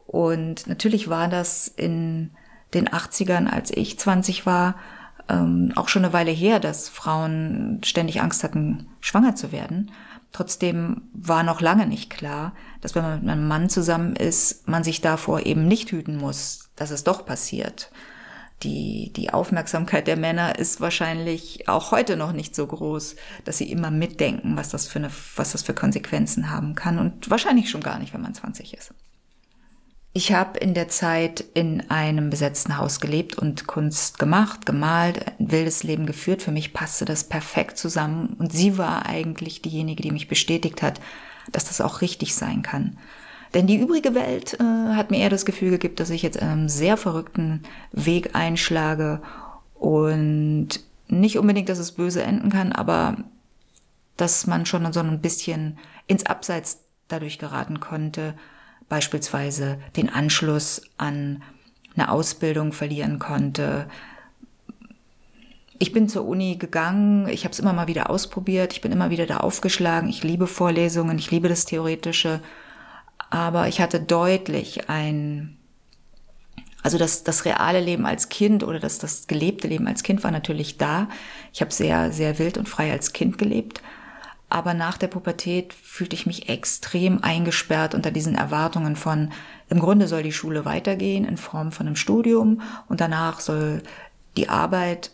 Und 0.07 0.67
natürlich 0.67 1.09
war 1.09 1.27
das 1.27 1.67
in 1.67 2.31
den 2.73 2.87
80ern, 2.87 3.47
als 3.47 3.71
ich 3.71 3.99
20 3.99 4.45
war, 4.45 4.75
ähm, 5.27 5.73
auch 5.75 5.89
schon 5.89 6.05
eine 6.05 6.13
Weile 6.13 6.31
her, 6.31 6.59
dass 6.59 6.89
Frauen 6.89 7.81
ständig 7.83 8.21
Angst 8.21 8.43
hatten, 8.43 8.87
schwanger 8.99 9.35
zu 9.35 9.51
werden. 9.51 9.91
Trotzdem 10.31 11.01
war 11.13 11.43
noch 11.43 11.59
lange 11.59 11.87
nicht 11.87 12.09
klar, 12.09 12.53
dass 12.79 12.95
wenn 12.95 13.03
man 13.03 13.19
mit 13.19 13.29
einem 13.29 13.47
Mann 13.47 13.69
zusammen 13.69 14.15
ist, 14.15 14.67
man 14.67 14.83
sich 14.83 15.01
davor 15.01 15.45
eben 15.45 15.67
nicht 15.67 15.91
hüten 15.91 16.17
muss, 16.17 16.69
dass 16.77 16.89
es 16.91 17.03
doch 17.03 17.25
passiert 17.25 17.91
die, 18.63 19.11
die 19.13 19.33
Aufmerksamkeit 19.33 20.07
der 20.07 20.17
Männer 20.17 20.57
ist 20.57 20.81
wahrscheinlich 20.81 21.67
auch 21.67 21.91
heute 21.91 22.17
noch 22.17 22.31
nicht 22.31 22.55
so 22.55 22.65
groß, 22.67 23.15
dass 23.45 23.57
sie 23.57 23.71
immer 23.71 23.91
mitdenken, 23.91 24.57
was 24.57 24.69
das 24.69 24.87
für 24.87 24.99
eine, 24.99 25.11
was 25.35 25.51
das 25.51 25.63
für 25.63 25.73
Konsequenzen 25.73 26.49
haben 26.49 26.75
kann 26.75 26.99
und 26.99 27.29
wahrscheinlich 27.29 27.69
schon 27.69 27.81
gar 27.81 27.99
nicht, 27.99 28.13
wenn 28.13 28.21
man 28.21 28.33
20 28.33 28.73
ist. 28.73 28.93
Ich 30.13 30.33
habe 30.33 30.59
in 30.59 30.73
der 30.73 30.89
Zeit 30.89 31.39
in 31.53 31.89
einem 31.89 32.29
besetzten 32.29 32.77
Haus 32.77 32.99
gelebt 32.99 33.37
und 33.37 33.65
Kunst 33.65 34.19
gemacht, 34.19 34.65
gemalt, 34.65 35.25
ein 35.39 35.51
wildes 35.51 35.83
Leben 35.83 36.05
geführt. 36.05 36.41
Für 36.41 36.51
mich 36.51 36.73
passte 36.73 37.05
das 37.05 37.23
perfekt 37.23 37.77
zusammen 37.77 38.35
und 38.37 38.51
sie 38.51 38.77
war 38.77 39.05
eigentlich 39.05 39.61
diejenige, 39.61 40.03
die 40.03 40.11
mich 40.11 40.27
bestätigt 40.27 40.81
hat, 40.81 40.99
dass 41.53 41.63
das 41.63 41.79
auch 41.79 42.01
richtig 42.01 42.35
sein 42.35 42.61
kann. 42.61 42.97
Denn 43.53 43.67
die 43.67 43.79
übrige 43.79 44.15
Welt 44.15 44.57
äh, 44.59 44.63
hat 44.63 45.11
mir 45.11 45.19
eher 45.19 45.29
das 45.29 45.45
Gefühl 45.45 45.71
gegeben, 45.71 45.95
dass 45.95 46.09
ich 46.09 46.21
jetzt 46.21 46.41
einen 46.41 46.69
sehr 46.69 46.95
verrückten 46.97 47.63
Weg 47.91 48.35
einschlage 48.35 49.21
und 49.75 50.69
nicht 51.07 51.37
unbedingt, 51.37 51.67
dass 51.67 51.79
es 51.79 51.91
böse 51.91 52.23
enden 52.23 52.49
kann, 52.49 52.71
aber 52.71 53.17
dass 54.15 54.47
man 54.47 54.65
schon 54.65 54.91
so 54.93 55.01
ein 55.01 55.21
bisschen 55.21 55.77
ins 56.07 56.25
Abseits 56.25 56.79
dadurch 57.07 57.39
geraten 57.39 57.79
konnte, 57.79 58.35
beispielsweise 58.87 59.79
den 59.95 60.09
Anschluss 60.09 60.81
an 60.97 61.43
eine 61.95 62.09
Ausbildung 62.09 62.71
verlieren 62.71 63.19
konnte. 63.19 63.87
Ich 65.77 65.91
bin 65.91 66.07
zur 66.07 66.25
Uni 66.25 66.55
gegangen, 66.55 67.27
ich 67.27 67.43
habe 67.43 67.51
es 67.51 67.59
immer 67.59 67.73
mal 67.73 67.87
wieder 67.87 68.09
ausprobiert, 68.09 68.71
ich 68.71 68.81
bin 68.81 68.91
immer 68.91 69.09
wieder 69.09 69.25
da 69.25 69.37
aufgeschlagen, 69.37 70.09
ich 70.09 70.23
liebe 70.23 70.47
Vorlesungen, 70.47 71.17
ich 71.17 71.31
liebe 71.31 71.49
das 71.49 71.65
Theoretische 71.65 72.39
aber 73.31 73.69
ich 73.69 73.81
hatte 73.81 73.99
deutlich 73.99 74.89
ein, 74.89 75.57
also 76.83 76.97
das, 76.97 77.23
das 77.23 77.45
reale 77.45 77.79
Leben 77.79 78.05
als 78.05 78.29
Kind 78.29 78.63
oder 78.63 78.79
das, 78.79 78.99
das 78.99 79.25
gelebte 79.25 79.67
Leben 79.67 79.87
als 79.87 80.03
Kind 80.03 80.23
war 80.23 80.31
natürlich 80.31 80.77
da. 80.77 81.07
Ich 81.53 81.61
habe 81.61 81.71
sehr, 81.71 82.11
sehr 82.11 82.37
wild 82.37 82.57
und 82.57 82.69
frei 82.69 82.91
als 82.91 83.13
Kind 83.13 83.37
gelebt. 83.37 83.81
Aber 84.49 84.73
nach 84.73 84.97
der 84.97 85.07
Pubertät 85.07 85.73
fühlte 85.73 86.13
ich 86.13 86.25
mich 86.25 86.49
extrem 86.49 87.23
eingesperrt 87.23 87.95
unter 87.95 88.11
diesen 88.11 88.35
Erwartungen 88.35 88.97
von, 88.97 89.31
im 89.69 89.79
Grunde 89.79 90.09
soll 90.09 90.23
die 90.23 90.33
Schule 90.33 90.65
weitergehen 90.65 91.23
in 91.23 91.37
Form 91.37 91.71
von 91.71 91.87
einem 91.87 91.95
Studium 91.95 92.61
und 92.89 92.99
danach 92.99 93.39
soll 93.39 93.81
die 94.35 94.49
Arbeit 94.49 95.11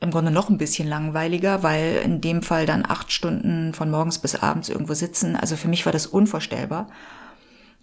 im 0.00 0.10
Grunde 0.10 0.30
noch 0.30 0.48
ein 0.48 0.58
bisschen 0.58 0.88
langweiliger, 0.88 1.62
weil 1.62 2.00
in 2.02 2.20
dem 2.20 2.42
Fall 2.42 2.64
dann 2.64 2.84
acht 2.86 3.12
Stunden 3.12 3.74
von 3.74 3.90
morgens 3.90 4.18
bis 4.18 4.34
abends 4.34 4.70
irgendwo 4.70 4.94
sitzen. 4.94 5.36
Also 5.36 5.56
für 5.56 5.68
mich 5.68 5.84
war 5.84 5.92
das 5.92 6.06
unvorstellbar 6.06 6.88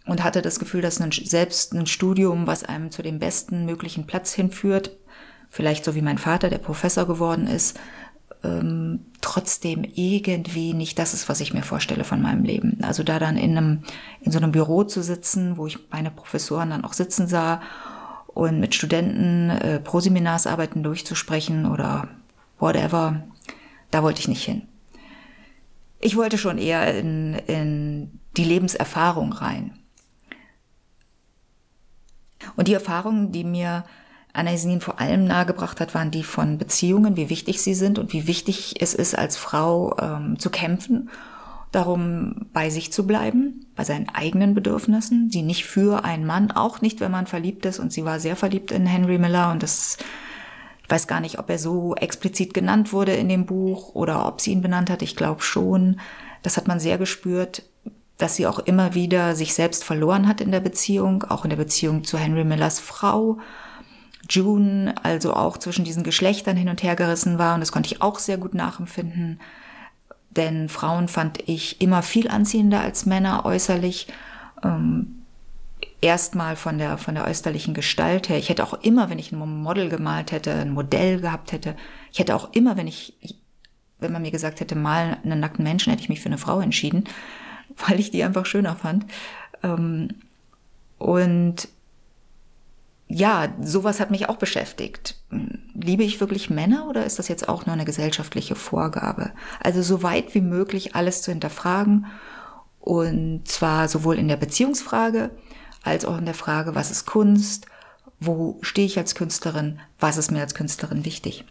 und 0.06 0.24
hatte 0.24 0.42
das 0.42 0.58
Gefühl, 0.58 0.82
dass 0.82 1.00
ein, 1.00 1.12
selbst 1.12 1.74
ein 1.74 1.86
Studium, 1.86 2.48
was 2.48 2.64
einem 2.64 2.90
zu 2.90 3.04
dem 3.04 3.20
besten 3.20 3.66
möglichen 3.66 4.08
Platz 4.08 4.34
hinführt, 4.34 4.98
vielleicht 5.50 5.86
so 5.86 5.94
wie 5.94 6.02
mein 6.02 6.18
Vater, 6.18 6.50
der 6.50 6.58
Professor 6.58 7.06
geworden 7.06 7.46
ist, 7.46 7.80
ähm, 8.44 9.06
trotzdem 9.22 9.84
irgendwie 9.84 10.74
nicht 10.74 10.98
das 10.98 11.14
ist, 11.14 11.30
was 11.30 11.40
ich 11.40 11.54
mir 11.54 11.64
vorstelle 11.64 12.04
von 12.04 12.22
meinem 12.22 12.44
Leben. 12.44 12.80
Also 12.82 13.04
da 13.04 13.20
dann 13.20 13.38
in 13.38 13.58
einem, 13.58 13.84
in 14.22 14.32
so 14.32 14.40
einem 14.40 14.52
Büro 14.52 14.84
zu 14.84 15.04
sitzen, 15.04 15.58
wo 15.58 15.68
ich 15.68 15.78
meine 15.92 16.10
Professoren 16.10 16.72
dann 16.72 16.84
auch 16.84 16.94
sitzen 16.94 17.28
sah 17.28 17.62
und 18.38 18.60
mit 18.60 18.76
Studenten 18.76 19.50
äh, 19.50 19.80
Proseminarsarbeiten 19.80 20.84
durchzusprechen 20.84 21.66
oder 21.66 22.08
whatever, 22.60 23.24
da 23.90 24.04
wollte 24.04 24.20
ich 24.20 24.28
nicht 24.28 24.44
hin. 24.44 24.68
Ich 26.00 26.16
wollte 26.16 26.38
schon 26.38 26.60
eher 26.60 26.96
in, 26.96 27.34
in 27.48 28.20
die 28.38 28.44
Lebenserfahrung 28.44 29.34
rein. 29.34 29.80
Und 32.56 32.68
die 32.68 32.76
Erfahrungen, 32.76 33.32
die 33.32 33.44
mir 33.44 33.86
Anna 34.34 34.52
Jesnin 34.52 34.82
vor 34.82 35.00
allem 35.00 35.26
nahegebracht 35.26 35.82
hat, 35.82 35.96
waren 35.96 36.12
die 36.12 36.24
von 36.24 36.60
Beziehungen, 36.60 37.18
wie 37.18 37.32
wichtig 37.32 37.64
sie 37.64 37.74
sind 37.74 37.98
und 37.98 38.14
wie 38.14 38.28
wichtig 38.28 38.76
es 38.80 38.94
ist, 38.94 39.18
als 39.18 39.36
Frau 39.36 39.98
ähm, 40.00 40.38
zu 40.38 40.52
kämpfen 40.52 41.10
darum, 41.72 42.48
bei 42.54 42.70
sich 42.70 42.92
zu 42.92 43.06
bleiben, 43.06 43.66
bei 43.76 43.84
seinen 43.84 44.10
eigenen 44.10 44.54
Bedürfnissen, 44.54 45.30
sie 45.30 45.42
nicht 45.42 45.66
für 45.66 46.04
einen 46.06 46.26
Mann, 46.26 46.52
auch 46.52 46.82
nicht, 46.82 47.00
wenn 47.00 47.12
man 47.12 47.28
verliebt 47.28 47.66
ist. 47.66 47.80
Und 47.80 47.92
sie 47.92 48.06
war 48.06 48.20
sehr 48.20 48.36
verliebt 48.36 48.72
in 48.72 48.86
Henry 48.86 49.18
Miller 49.18 49.52
und 49.52 49.64
das, 49.64 49.98
ich 50.84 50.90
weiß 50.90 51.08
gar 51.08 51.20
nicht, 51.20 51.40
ob 51.40 51.50
er 51.50 51.60
so 51.60 51.96
explizit 51.96 52.54
genannt 52.54 52.94
wurde 52.94 53.14
in 53.14 53.30
dem 53.30 53.46
Buch 53.46 53.94
oder 53.96 54.26
ob 54.28 54.42
sie 54.42 54.52
ihn 54.52 54.62
benannt 54.62 54.90
hat. 54.90 55.02
Ich 55.02 55.16
glaube 55.16 55.42
schon. 55.42 56.00
Das 56.44 56.56
hat 56.56 56.68
man 56.68 56.80
sehr 56.80 56.98
gespürt, 56.98 57.64
dass 58.18 58.36
sie 58.36 58.48
auch 58.48 58.60
immer 58.60 58.94
wieder 58.94 59.36
sich 59.36 59.54
selbst 59.54 59.84
verloren 59.84 60.28
hat 60.28 60.40
in 60.40 60.52
der 60.52 60.60
Beziehung, 60.62 61.24
auch 61.24 61.44
in 61.44 61.50
der 61.50 61.58
Beziehung 61.58 62.04
zu 62.04 62.18
Henry 62.18 62.46
Millers 62.46 62.80
Frau. 62.80 63.40
June 64.30 64.94
also 65.04 65.34
auch 65.34 65.58
zwischen 65.58 65.86
diesen 65.86 66.04
Geschlechtern 66.04 66.58
hin 66.58 66.70
und 66.70 66.84
her 66.84 66.96
gerissen 66.96 67.38
war 67.38 67.54
und 67.54 67.62
das 67.62 67.72
konnte 67.72 67.94
ich 67.94 68.02
auch 68.02 68.20
sehr 68.20 68.38
gut 68.38 68.54
nachempfinden 68.54 69.40
denn 70.30 70.70
Frauen 70.70 71.08
fand 71.08 71.48
ich 71.48 71.82
immer 71.82 72.04
viel 72.04 72.28
anziehender 72.28 72.82
als 72.82 73.06
Männer 73.06 73.46
äußerlich. 73.46 74.08
Ähm, 74.64 75.18
Erstmal 76.00 76.56
von 76.56 76.78
der, 76.78 77.00
von 77.00 77.16
der 77.16 77.26
äußerlichen 77.26 77.74
Gestalt 77.74 78.30
her. 78.30 78.38
Ich 78.38 78.50
hätte 78.50 78.64
auch 78.64 78.74
immer, 78.74 79.10
wenn 79.10 79.18
ich 79.18 79.32
ein 79.32 79.40
Model 79.40 79.90
gemalt 79.90 80.32
hätte, 80.32 80.54
ein 80.54 80.72
Modell 80.72 81.20
gehabt 81.20 81.52
hätte, 81.52 81.76
ich 82.12 82.20
hätte 82.20 82.36
auch 82.36 82.54
immer, 82.54 82.78
wenn 82.78 82.88
ich, 82.88 83.16
wenn 84.00 84.12
man 84.12 84.22
mir 84.22 84.30
gesagt 84.30 84.60
hätte, 84.60 84.76
mal 84.76 85.18
einen 85.24 85.40
nackten 85.40 85.64
Menschen, 85.64 85.90
hätte 85.90 86.04
ich 86.04 86.10
mich 86.10 86.22
für 86.22 86.28
eine 86.28 86.38
Frau 86.38 86.60
entschieden, 86.60 87.06
weil 87.88 88.00
ich 88.00 88.12
die 88.12 88.24
einfach 88.24 88.46
schöner 88.46 88.76
fand. 88.76 89.06
Ähm, 89.64 90.10
und 91.00 91.68
ja, 93.08 93.48
sowas 93.60 94.00
hat 94.00 94.12
mich 94.12 94.30
auch 94.30 94.38
beschäftigt. 94.38 95.17
Liebe 95.30 96.04
ich 96.04 96.20
wirklich 96.20 96.50
Männer 96.50 96.88
oder 96.90 97.06
ist 97.06 97.20
das 97.20 97.28
jetzt 97.28 97.50
auch 97.50 97.66
nur 97.66 97.74
eine 97.74 97.86
gesellschaftliche 97.86 98.56
Vorgabe? 98.56 99.32
Also 99.62 99.82
so 99.82 100.02
weit 100.04 100.34
wie 100.34 100.42
möglich 100.42 100.96
alles 100.96 101.22
zu 101.22 101.32
hinterfragen 101.32 102.08
und 102.80 103.48
zwar 103.48 103.90
sowohl 103.90 104.18
in 104.18 104.28
der 104.28 104.38
Beziehungsfrage 104.38 105.32
als 105.84 106.06
auch 106.06 106.18
in 106.18 106.26
der 106.26 106.34
Frage, 106.34 106.76
was 106.76 106.92
ist 106.92 107.06
Kunst, 107.06 107.66
wo 108.20 108.58
stehe 108.62 108.88
ich 108.88 108.98
als 108.98 109.16
Künstlerin, 109.16 109.80
was 110.00 110.18
ist 110.18 110.32
mir 110.32 110.42
als 110.42 110.56
Künstlerin 110.56 111.06
wichtig. 111.06 111.46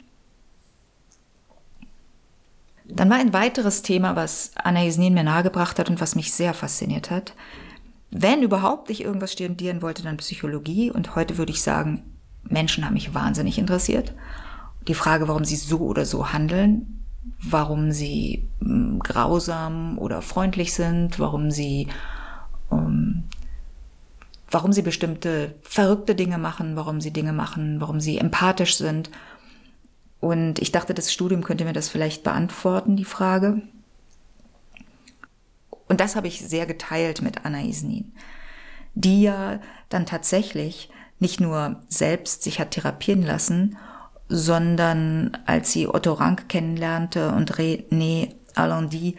Dann 2.89 3.11
war 3.11 3.19
ein 3.19 3.33
weiteres 3.33 3.83
Thema, 3.83 4.17
was 4.17 4.53
Anna 4.55 4.83
Jesnin 4.83 5.15
mir 5.15 5.25
nahegebracht 5.25 5.79
hat 5.79 5.91
und 5.91 6.01
was 6.01 6.15
mich 6.15 6.33
sehr 6.33 6.55
fasziniert 6.55 7.11
hat, 7.11 7.35
wenn 8.11 8.43
überhaupt 8.43 8.91
ich 8.91 9.03
irgendwas 9.03 9.33
studieren 9.33 9.83
wollte, 9.83 10.03
dann 10.03 10.17
Psychologie. 10.17 10.91
Und 10.91 11.17
heute 11.17 11.39
würde 11.39 11.53
ich 11.53 11.63
sagen, 11.63 12.16
Menschen 12.49 12.85
haben 12.85 12.95
mich 12.95 13.15
wahnsinnig 13.15 13.59
interessiert. 13.59 14.15
Die 14.89 14.95
Frage, 14.95 15.29
warum 15.29 15.45
sie 15.45 15.57
so 15.57 15.79
oder 15.79 16.05
so 16.05 16.33
handeln, 16.33 17.03
warum 17.43 17.93
sie 17.93 18.49
ähm, 18.63 19.01
grausam 19.01 19.99
oder 19.99 20.23
freundlich 20.23 20.73
sind, 20.75 21.19
warum 21.19 21.51
sie, 21.51 21.89
ähm, 22.71 23.25
warum 24.51 24.73
sie 24.73 24.83
bestimmte 24.83 25.55
verrückte 25.63 26.15
Dinge 26.15 26.39
machen, 26.39 26.77
warum 26.77 27.01
sie 27.01 27.13
Dinge 27.13 27.33
machen, 27.33 27.81
warum 27.81 28.01
sie 28.01 28.19
empathisch 28.19 28.77
sind. 28.77 29.11
Und 30.21 30.61
ich 30.61 30.73
dachte, 30.73 30.95
das 30.95 31.13
Studium 31.13 31.43
könnte 31.43 31.65
mir 31.65 31.73
das 31.73 31.89
vielleicht 31.89 32.23
beantworten, 32.23 32.97
die 32.97 33.05
Frage. 33.05 33.63
Und 35.89 36.01
das 36.01 36.17
habe 36.17 36.27
ich 36.27 36.41
sehr 36.41 36.67
geteilt 36.67 37.23
mit 37.23 37.45
Anna 37.45 37.63
Isnin, 37.63 38.13
die 38.95 39.23
ja 39.23 39.61
dann 39.89 40.07
tatsächlich 40.07 40.91
nicht 41.19 41.41
nur 41.41 41.83
selbst 41.89 42.43
sich 42.43 42.61
hat 42.61 42.73
therapieren 42.73 43.23
lassen, 43.23 43.77
sondern 44.29 45.37
als 45.47 45.73
sie 45.73 45.89
Otto 45.89 46.13
Rank 46.13 46.49
kennenlernte 46.49 47.31
und 47.31 47.55
René 47.55 48.35
Allendy 48.55 49.17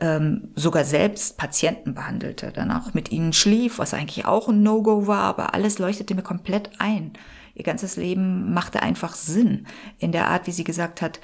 ähm, 0.00 0.48
sogar 0.54 0.84
selbst 0.84 1.36
Patienten 1.36 1.94
behandelte, 1.94 2.52
dann 2.52 2.70
auch 2.70 2.94
mit 2.94 3.10
ihnen 3.10 3.32
schlief, 3.32 3.78
was 3.78 3.94
eigentlich 3.94 4.26
auch 4.26 4.48
ein 4.48 4.62
No-Go 4.62 5.06
war, 5.06 5.22
aber 5.24 5.54
alles 5.54 5.78
leuchtete 5.78 6.14
mir 6.14 6.22
komplett 6.22 6.70
ein. 6.78 7.12
Ihr 7.54 7.64
ganzes 7.64 7.96
Leben 7.96 8.52
machte 8.52 8.82
einfach 8.82 9.14
Sinn 9.14 9.66
in 9.98 10.12
der 10.12 10.28
Art, 10.28 10.46
wie 10.46 10.52
sie 10.52 10.64
gesagt 10.64 11.02
hat, 11.02 11.20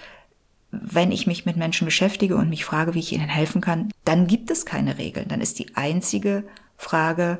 wenn 0.72 1.12
ich 1.12 1.28
mich 1.28 1.46
mit 1.46 1.56
Menschen 1.56 1.84
beschäftige 1.84 2.36
und 2.36 2.48
mich 2.48 2.64
frage, 2.64 2.94
wie 2.94 2.98
ich 2.98 3.12
ihnen 3.12 3.28
helfen 3.28 3.60
kann, 3.60 3.90
dann 4.04 4.26
gibt 4.26 4.50
es 4.50 4.66
keine 4.66 4.98
Regeln. 4.98 5.28
Dann 5.28 5.40
ist 5.40 5.60
die 5.60 5.76
einzige 5.76 6.42
Frage, 6.76 7.38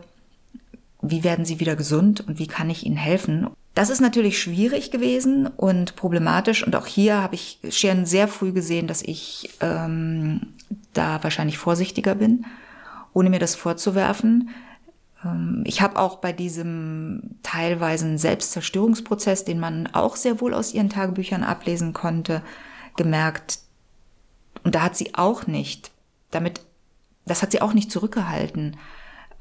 wie 1.11 1.25
werden 1.25 1.45
sie 1.45 1.61
wieder 1.61 1.77
gesund 1.77 2.27
und 2.27 2.39
wie 2.39 2.47
kann 2.47 2.71
ich 2.71 2.85
ihnen 2.85 2.97
helfen? 2.97 3.49
Das 3.75 3.91
ist 3.91 4.01
natürlich 4.01 4.41
schwierig 4.41 4.91
gewesen 4.91 5.47
und 5.47 5.97
problematisch. 5.97 6.65
Und 6.65 6.77
auch 6.77 6.87
hier 6.87 7.23
habe 7.23 7.35
ich 7.35 7.59
schon 7.71 8.07
sehr 8.07 8.29
früh 8.29 8.53
gesehen, 8.53 8.87
dass 8.87 9.03
ich 9.03 9.51
ähm, 9.61 10.55
da 10.93 11.23
wahrscheinlich 11.23 11.59
vorsichtiger 11.59 12.15
bin, 12.15 12.47
ohne 13.13 13.31
mir 13.31 13.41
das 13.41 13.57
vorzuwerfen. 13.57 14.51
Ähm, 15.25 15.65
ich 15.67 15.83
habe 15.83 15.99
auch 15.99 16.17
bei 16.17 16.33
diesem 16.33 17.37
teilweise 17.43 18.17
Selbstzerstörungsprozess, 18.17 19.45
den 19.45 19.59
man 19.59 19.89
auch 19.89 20.15
sehr 20.17 20.41
wohl 20.41 20.55
aus 20.55 20.73
ihren 20.73 20.91
Tagebüchern 20.91 21.43
ablesen 21.43 21.93
konnte, 21.93 22.43
gemerkt, 22.97 23.59
und 24.65 24.75
da 24.75 24.83
hat 24.83 24.97
sie 24.97 25.15
auch 25.15 25.47
nicht, 25.47 25.93
damit, 26.31 26.63
das 27.27 27.43
hat 27.43 27.53
sie 27.53 27.61
auch 27.61 27.75
nicht 27.75 27.93
zurückgehalten. 27.93 28.77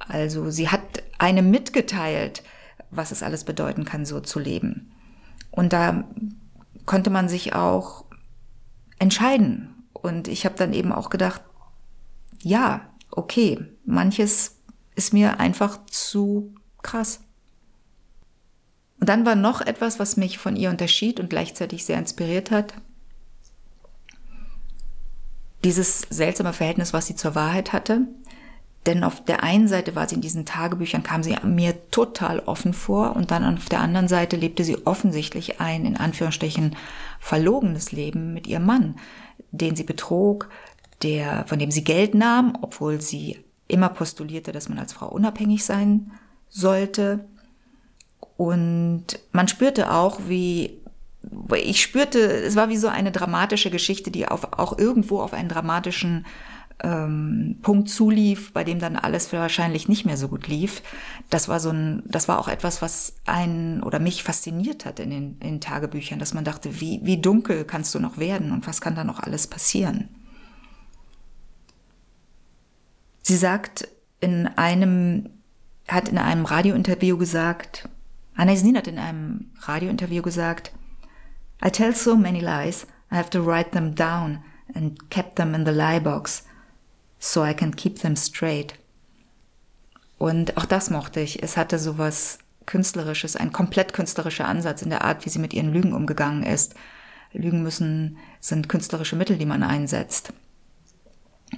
Also 0.07 0.49
sie 0.49 0.69
hat 0.69 0.81
einem 1.17 1.49
mitgeteilt, 1.49 2.43
was 2.91 3.11
es 3.11 3.23
alles 3.23 3.43
bedeuten 3.43 3.85
kann, 3.85 4.05
so 4.05 4.19
zu 4.19 4.39
leben. 4.39 4.91
Und 5.51 5.73
da 5.73 6.03
konnte 6.85 7.09
man 7.09 7.29
sich 7.29 7.53
auch 7.53 8.05
entscheiden. 8.99 9.87
Und 9.93 10.27
ich 10.27 10.45
habe 10.45 10.55
dann 10.55 10.73
eben 10.73 10.91
auch 10.91 11.09
gedacht, 11.09 11.41
ja, 12.41 12.89
okay, 13.11 13.65
manches 13.85 14.57
ist 14.95 15.13
mir 15.13 15.39
einfach 15.39 15.85
zu 15.85 16.53
krass. 16.81 17.21
Und 18.99 19.09
dann 19.09 19.25
war 19.25 19.35
noch 19.35 19.61
etwas, 19.61 19.99
was 19.99 20.17
mich 20.17 20.37
von 20.37 20.55
ihr 20.55 20.69
unterschied 20.69 21.19
und 21.19 21.29
gleichzeitig 21.29 21.85
sehr 21.85 21.97
inspiriert 21.97 22.51
hat. 22.51 22.73
Dieses 25.63 26.01
seltsame 26.09 26.53
Verhältnis, 26.53 26.93
was 26.93 27.07
sie 27.07 27.15
zur 27.15 27.35
Wahrheit 27.35 27.73
hatte. 27.73 28.07
Denn 28.85 29.03
auf 29.03 29.23
der 29.23 29.43
einen 29.43 29.67
Seite 29.67 29.95
war 29.95 30.09
sie 30.09 30.15
in 30.15 30.21
diesen 30.21 30.45
Tagebüchern, 30.45 31.03
kam 31.03 31.23
sie 31.23 31.35
mir 31.43 31.89
total 31.89 32.39
offen 32.39 32.73
vor 32.73 33.15
und 33.15 33.31
dann 33.31 33.57
auf 33.57 33.69
der 33.69 33.79
anderen 33.79 34.09
Seite 34.09 34.35
lebte 34.35 34.63
sie 34.65 34.85
offensichtlich 34.85 35.61
ein, 35.61 35.85
in 35.85 35.95
Anführungsstrichen, 35.95 36.75
verlogenes 37.19 37.93
Leben 37.93 38.33
mit 38.33 38.45
ihrem 38.45 38.65
Mann, 38.65 38.95
den 39.51 39.77
sie 39.77 39.83
betrog, 39.83 40.49
der, 41.01 41.45
von 41.47 41.59
dem 41.59 41.71
sie 41.71 41.85
Geld 41.85 42.13
nahm, 42.13 42.57
obwohl 42.61 42.99
sie 42.99 43.39
immer 43.69 43.89
postulierte, 43.89 44.51
dass 44.51 44.67
man 44.67 44.79
als 44.79 44.93
Frau 44.93 45.07
unabhängig 45.07 45.63
sein 45.63 46.11
sollte. 46.49 47.25
Und 48.35 49.05
man 49.31 49.47
spürte 49.47 49.91
auch, 49.91 50.19
wie 50.27 50.81
ich 51.55 51.81
spürte, 51.81 52.19
es 52.19 52.57
war 52.57 52.67
wie 52.67 52.77
so 52.77 52.89
eine 52.89 53.11
dramatische 53.11 53.69
Geschichte, 53.69 54.11
die 54.11 54.27
auf, 54.27 54.53
auch 54.53 54.77
irgendwo 54.77 55.21
auf 55.21 55.33
einen 55.33 55.47
dramatischen 55.47 56.25
ähm, 56.83 57.57
Punkt 57.61 57.89
zulief, 57.89 58.51
bei 58.53 58.63
dem 58.63 58.79
dann 58.79 58.97
alles 58.97 59.31
wahrscheinlich 59.31 59.87
nicht 59.87 60.05
mehr 60.05 60.17
so 60.17 60.27
gut 60.27 60.47
lief. 60.47 60.83
Das 61.29 61.47
war 61.47 61.59
so 61.59 61.69
ein, 61.69 62.03
das 62.05 62.27
war 62.27 62.39
auch 62.39 62.49
etwas, 62.49 62.81
was 62.81 63.15
einen 63.25 63.81
oder 63.81 63.99
mich 63.99 64.23
fasziniert 64.23 64.85
hat 64.85 64.99
in 64.99 65.09
den, 65.09 65.37
in 65.39 65.61
Tagebüchern, 65.61 66.19
dass 66.19 66.33
man 66.33 66.43
dachte, 66.43 66.81
wie, 66.81 66.99
wie 67.03 67.17
dunkel 67.17 67.63
kannst 67.63 67.95
du 67.95 67.99
noch 67.99 68.17
werden 68.17 68.51
und 68.51 68.67
was 68.67 68.81
kann 68.81 68.95
da 68.95 69.03
noch 69.03 69.19
alles 69.19 69.47
passieren? 69.47 70.09
Sie 73.21 73.37
sagt 73.37 73.87
in 74.19 74.47
einem, 74.47 75.29
hat 75.87 76.09
in 76.09 76.17
einem 76.17 76.45
Radiointerview 76.45 77.17
gesagt, 77.17 77.87
Anna 78.35 78.51
Isnin 78.51 78.77
hat 78.77 78.87
in 78.87 78.99
einem 78.99 79.51
Radiointerview 79.61 80.21
gesagt, 80.21 80.73
I 81.65 81.69
tell 81.69 81.95
so 81.95 82.17
many 82.17 82.41
lies, 82.41 82.85
I 83.09 83.15
have 83.15 83.29
to 83.29 83.39
write 83.39 83.71
them 83.71 83.95
down 83.95 84.39
and 84.75 85.09
kept 85.09 85.37
them 85.37 85.53
in 85.53 85.65
the 85.65 85.71
lie 85.71 85.99
box, 85.99 86.43
so 87.23 87.45
I 87.45 87.53
can 87.53 87.73
keep 87.73 87.99
them 87.99 88.17
straight. 88.17 88.73
Und 90.17 90.57
auch 90.57 90.65
das 90.65 90.89
mochte 90.89 91.21
ich. 91.21 91.41
Es 91.41 91.55
hatte 91.55 91.79
sowas 91.79 92.39
Künstlerisches, 92.65 93.35
ein 93.35 93.51
komplett 93.51 93.93
künstlerischer 93.93 94.47
Ansatz 94.47 94.81
in 94.81 94.89
der 94.89 95.03
Art, 95.03 95.25
wie 95.25 95.29
sie 95.29 95.39
mit 95.39 95.53
ihren 95.53 95.73
Lügen 95.73 95.93
umgegangen 95.93 96.43
ist. 96.43 96.75
Lügen 97.31 97.63
müssen, 97.63 98.17
sind 98.39 98.69
künstlerische 98.69 99.15
Mittel, 99.15 99.37
die 99.37 99.45
man 99.45 99.63
einsetzt. 99.63 100.33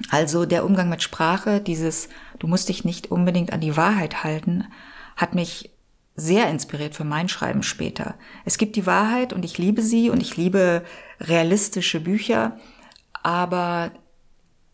Also 0.09 0.45
der 0.45 0.65
Umgang 0.65 0.89
mit 0.89 1.03
Sprache, 1.03 1.61
dieses, 1.61 2.09
du 2.39 2.47
musst 2.47 2.69
dich 2.69 2.85
nicht 2.85 3.11
unbedingt 3.11 3.53
an 3.53 3.61
die 3.61 3.77
Wahrheit 3.77 4.23
halten, 4.23 4.65
hat 5.15 5.35
mich 5.35 5.71
sehr 6.15 6.49
inspiriert 6.49 6.95
für 6.95 7.03
mein 7.03 7.29
Schreiben 7.29 7.61
später. 7.61 8.15
Es 8.45 8.57
gibt 8.57 8.75
die 8.75 8.85
Wahrheit 8.85 9.33
und 9.33 9.45
ich 9.45 9.57
liebe 9.57 9.81
sie 9.81 10.09
und 10.09 10.21
ich 10.21 10.37
liebe 10.37 10.83
realistische 11.19 11.99
Bücher, 11.99 12.57
aber 13.21 13.91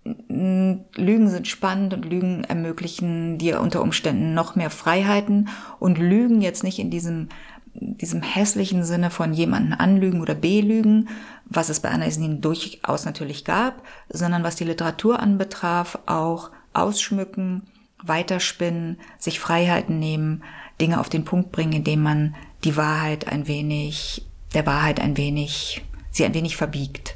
Lügen 0.03 1.29
sind 1.29 1.47
spannend 1.47 1.93
und 1.93 2.05
Lügen 2.05 2.43
ermöglichen 2.43 3.37
dir 3.37 3.61
unter 3.61 3.81
Umständen 3.83 4.33
noch 4.33 4.55
mehr 4.55 4.71
Freiheiten 4.71 5.49
und 5.79 5.99
Lügen 5.99 6.41
jetzt 6.41 6.63
nicht 6.63 6.79
in 6.79 6.89
diesem 6.89 7.29
diesem 7.73 8.21
hässlichen 8.21 8.83
Sinne 8.83 9.09
von 9.09 9.33
jemanden 9.33 9.73
anlügen 9.73 10.21
oder 10.21 10.35
belügen, 10.35 11.09
was 11.45 11.69
es 11.69 11.79
bei 11.79 11.89
Anna 11.89 12.05
Isnin 12.05 12.41
durchaus 12.41 13.05
natürlich 13.05 13.45
gab, 13.45 13.81
sondern 14.09 14.43
was 14.43 14.55
die 14.55 14.65
Literatur 14.65 15.19
anbetraf, 15.19 15.97
auch 16.05 16.51
ausschmücken, 16.73 17.63
weiterspinnen, 18.03 18.97
sich 19.17 19.39
Freiheiten 19.39 19.99
nehmen, 19.99 20.43
Dinge 20.79 20.99
auf 20.99 21.09
den 21.09 21.25
Punkt 21.25 21.51
bringen, 21.51 21.73
indem 21.73 22.01
man 22.01 22.35
die 22.63 22.75
Wahrheit 22.75 23.27
ein 23.27 23.47
wenig, 23.47 24.25
der 24.53 24.65
Wahrheit 24.65 24.99
ein 24.99 25.17
wenig, 25.17 25.83
sie 26.09 26.25
ein 26.25 26.33
wenig 26.33 26.57
verbiegt. 26.57 27.15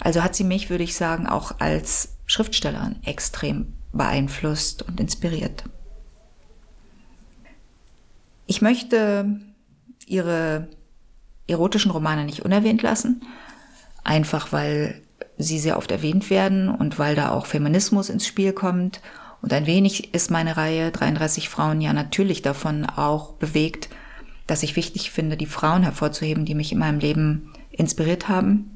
Also 0.00 0.22
hat 0.22 0.34
sie 0.34 0.44
mich, 0.44 0.70
würde 0.70 0.84
ich 0.84 0.96
sagen, 0.96 1.26
auch 1.26 1.60
als 1.60 2.16
Schriftstellerin 2.26 2.96
extrem 3.04 3.74
beeinflusst 3.92 4.82
und 4.82 5.00
inspiriert. 5.00 5.64
Ich 8.46 8.60
möchte 8.60 9.40
ihre 10.06 10.68
erotischen 11.46 11.90
Romane 11.90 12.24
nicht 12.24 12.44
unerwähnt 12.44 12.82
lassen, 12.82 13.22
einfach 14.02 14.52
weil 14.52 15.02
sie 15.38 15.58
sehr 15.58 15.76
oft 15.78 15.90
erwähnt 15.90 16.30
werden 16.30 16.68
und 16.68 16.98
weil 16.98 17.14
da 17.14 17.30
auch 17.30 17.46
Feminismus 17.46 18.08
ins 18.08 18.26
Spiel 18.26 18.52
kommt. 18.52 19.00
Und 19.42 19.52
ein 19.52 19.66
wenig 19.66 20.14
ist 20.14 20.30
meine 20.30 20.56
Reihe 20.56 20.90
33 20.90 21.48
Frauen 21.48 21.80
ja 21.80 21.92
natürlich 21.92 22.42
davon 22.42 22.86
auch 22.86 23.32
bewegt, 23.32 23.88
dass 24.46 24.62
ich 24.62 24.76
wichtig 24.76 25.10
finde, 25.10 25.36
die 25.36 25.46
Frauen 25.46 25.82
hervorzuheben, 25.82 26.44
die 26.44 26.54
mich 26.54 26.72
in 26.72 26.78
meinem 26.78 26.98
Leben 26.98 27.52
inspiriert 27.70 28.28
haben. 28.28 28.73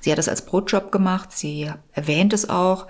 Sie 0.00 0.12
hat 0.12 0.18
es 0.18 0.28
als 0.28 0.44
Brotjob 0.44 0.92
gemacht, 0.92 1.32
sie 1.32 1.70
erwähnt 1.92 2.32
es 2.32 2.48
auch 2.48 2.86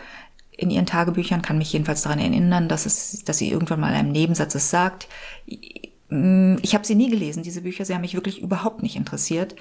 in 0.59 0.71
ihren 0.71 0.87
Tagebüchern, 0.87 1.41
kann 1.41 1.57
mich 1.57 1.73
jedenfalls 1.73 2.03
daran 2.03 2.19
erinnern, 2.19 2.69
dass, 2.69 2.85
es, 2.85 3.23
dass 3.25 3.39
sie 3.39 3.51
irgendwann 3.51 3.81
mal 3.81 3.91
in 3.91 3.95
einem 3.95 4.13
Nebensatz 4.13 4.55
es 4.57 4.71
sagt. 4.71 5.09
Ich 5.47 6.75
habe 6.75 6.87
sie 6.87 6.97
nie 6.97 7.11
gelesen, 7.11 7.45
diese 7.45 7.61
Bücher. 7.61 7.85
Sie 7.85 7.95
haben 7.95 8.01
mich 8.01 8.15
wirklich 8.15 8.43
überhaupt 8.43 8.83
nicht 8.83 8.97
interessiert. 8.97 9.55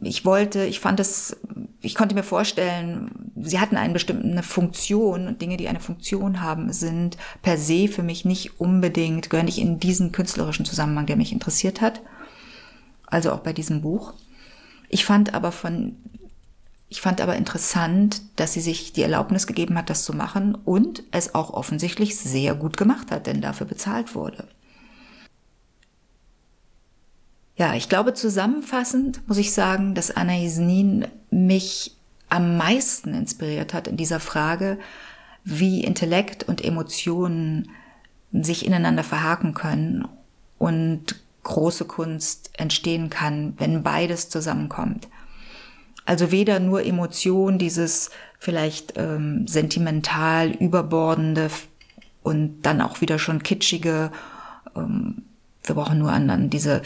Ich 0.00 0.24
wollte, 0.24 0.64
ich 0.64 0.80
fand 0.80 1.00
es, 1.00 1.36
ich 1.80 1.94
konnte 1.94 2.14
mir 2.14 2.22
vorstellen, 2.22 3.32
sie 3.36 3.58
hatten 3.58 3.76
eine 3.76 3.92
bestimmte 3.92 4.42
Funktion 4.42 5.26
und 5.26 5.42
Dinge, 5.42 5.56
die 5.56 5.68
eine 5.68 5.80
Funktion 5.80 6.40
haben, 6.40 6.72
sind 6.72 7.18
per 7.42 7.58
se 7.58 7.88
für 7.88 8.02
mich 8.02 8.24
nicht 8.24 8.60
unbedingt, 8.60 9.28
gehören 9.28 9.46
nicht 9.46 9.58
in 9.58 9.80
diesen 9.80 10.12
künstlerischen 10.12 10.64
Zusammenhang, 10.64 11.06
der 11.06 11.16
mich 11.16 11.32
interessiert 11.32 11.80
hat. 11.80 12.00
Also 13.06 13.32
auch 13.32 13.40
bei 13.40 13.52
diesem 13.52 13.82
Buch. 13.82 14.14
Ich 14.94 15.04
fand 15.04 15.34
aber 15.34 15.50
von, 15.50 15.96
ich 16.88 17.00
fand 17.00 17.20
aber 17.20 17.34
interessant, 17.34 18.22
dass 18.36 18.52
sie 18.52 18.60
sich 18.60 18.92
die 18.92 19.02
Erlaubnis 19.02 19.48
gegeben 19.48 19.76
hat, 19.76 19.90
das 19.90 20.04
zu 20.04 20.12
machen 20.12 20.54
und 20.54 21.02
es 21.10 21.34
auch 21.34 21.52
offensichtlich 21.52 22.16
sehr 22.16 22.54
gut 22.54 22.76
gemacht 22.76 23.10
hat, 23.10 23.26
denn 23.26 23.40
dafür 23.40 23.66
bezahlt 23.66 24.14
wurde. 24.14 24.46
Ja, 27.56 27.74
ich 27.74 27.88
glaube, 27.88 28.14
zusammenfassend 28.14 29.26
muss 29.26 29.38
ich 29.38 29.52
sagen, 29.52 29.96
dass 29.96 30.12
Anna 30.12 30.38
Isnin 30.38 31.08
mich 31.28 31.96
am 32.28 32.56
meisten 32.56 33.14
inspiriert 33.14 33.74
hat 33.74 33.88
in 33.88 33.96
dieser 33.96 34.20
Frage, 34.20 34.78
wie 35.42 35.82
Intellekt 35.82 36.44
und 36.44 36.64
Emotionen 36.64 37.68
sich 38.30 38.64
ineinander 38.64 39.02
verhaken 39.02 39.54
können 39.54 40.06
und 40.60 41.16
große 41.44 41.84
Kunst 41.84 42.50
entstehen 42.54 43.10
kann, 43.10 43.54
wenn 43.58 43.82
beides 43.82 44.28
zusammenkommt. 44.28 45.08
Also 46.06 46.30
weder 46.30 46.60
nur 46.60 46.84
Emotion, 46.84 47.58
dieses 47.58 48.10
vielleicht 48.38 48.94
ähm, 48.96 49.46
sentimental 49.46 50.50
überbordende 50.50 51.50
und 52.22 52.62
dann 52.62 52.80
auch 52.80 53.00
wieder 53.00 53.18
schon 53.18 53.42
kitschige, 53.42 54.10
ähm, 54.76 55.22
wir 55.62 55.74
brauchen 55.74 55.98
nur 55.98 56.12
an, 56.12 56.28
an 56.28 56.50
diese 56.50 56.82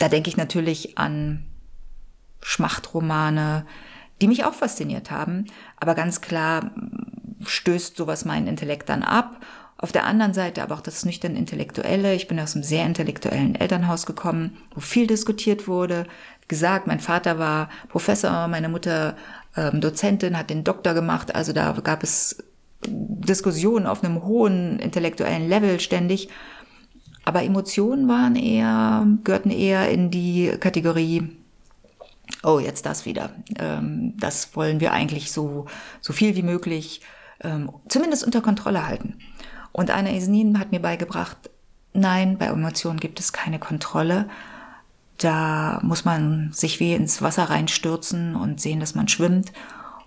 da 0.00 0.08
denke 0.08 0.30
ich 0.30 0.38
natürlich 0.38 0.96
an 0.96 1.44
Schmachtromane, 2.40 3.66
die 4.20 4.28
mich 4.28 4.44
auch 4.44 4.54
fasziniert 4.54 5.10
haben. 5.10 5.44
Aber 5.76 5.94
ganz 5.94 6.22
klar 6.22 6.70
stößt 7.44 7.96
sowas 7.96 8.24
meinen 8.24 8.46
Intellekt 8.46 8.88
dann 8.88 9.02
ab. 9.02 9.40
Auf 9.78 9.92
der 9.92 10.04
anderen 10.04 10.34
Seite 10.34 10.62
aber 10.62 10.74
auch 10.74 10.82
das 10.82 11.06
nüchtern 11.06 11.36
Intellektuelle. 11.36 12.14
Ich 12.14 12.28
bin 12.28 12.38
aus 12.38 12.54
einem 12.54 12.64
sehr 12.64 12.84
intellektuellen 12.84 13.54
Elternhaus 13.54 14.04
gekommen, 14.04 14.58
wo 14.74 14.80
viel 14.80 15.06
diskutiert 15.06 15.68
wurde. 15.68 16.04
Wie 16.42 16.48
gesagt, 16.48 16.86
mein 16.86 17.00
Vater 17.00 17.38
war 17.38 17.70
Professor, 17.88 18.46
meine 18.46 18.68
Mutter 18.68 19.16
ähm, 19.56 19.80
Dozentin, 19.80 20.36
hat 20.36 20.50
den 20.50 20.64
Doktor 20.64 20.92
gemacht. 20.92 21.34
Also 21.34 21.54
da 21.54 21.72
gab 21.82 22.02
es 22.02 22.44
Diskussionen 22.86 23.86
auf 23.86 24.04
einem 24.04 24.22
hohen 24.24 24.78
intellektuellen 24.78 25.48
Level 25.48 25.80
ständig. 25.80 26.28
Aber 27.24 27.42
Emotionen 27.42 28.08
waren 28.08 28.36
eher, 28.36 29.06
gehörten 29.24 29.50
eher 29.50 29.90
in 29.90 30.10
die 30.10 30.52
Kategorie, 30.60 31.36
oh, 32.42 32.58
jetzt 32.58 32.86
das 32.86 33.06
wieder. 33.06 33.30
Ähm, 33.58 34.14
das 34.18 34.54
wollen 34.56 34.80
wir 34.80 34.92
eigentlich 34.92 35.32
so, 35.32 35.66
so 36.00 36.12
viel 36.12 36.36
wie 36.36 36.42
möglich, 36.42 37.02
ähm, 37.42 37.70
zumindest 37.88 38.24
unter 38.24 38.40
Kontrolle 38.40 38.86
halten. 38.86 39.18
Und 39.72 39.90
Anna 39.90 40.10
Isnin 40.10 40.58
hat 40.58 40.72
mir 40.72 40.80
beigebracht, 40.80 41.36
nein, 41.92 42.38
bei 42.38 42.46
Emotionen 42.46 43.00
gibt 43.00 43.20
es 43.20 43.32
keine 43.32 43.58
Kontrolle. 43.58 44.28
Da 45.18 45.80
muss 45.82 46.04
man 46.04 46.50
sich 46.52 46.80
wie 46.80 46.94
ins 46.94 47.22
Wasser 47.22 47.44
reinstürzen 47.44 48.34
und 48.34 48.60
sehen, 48.60 48.80
dass 48.80 48.94
man 48.94 49.08
schwimmt. 49.08 49.52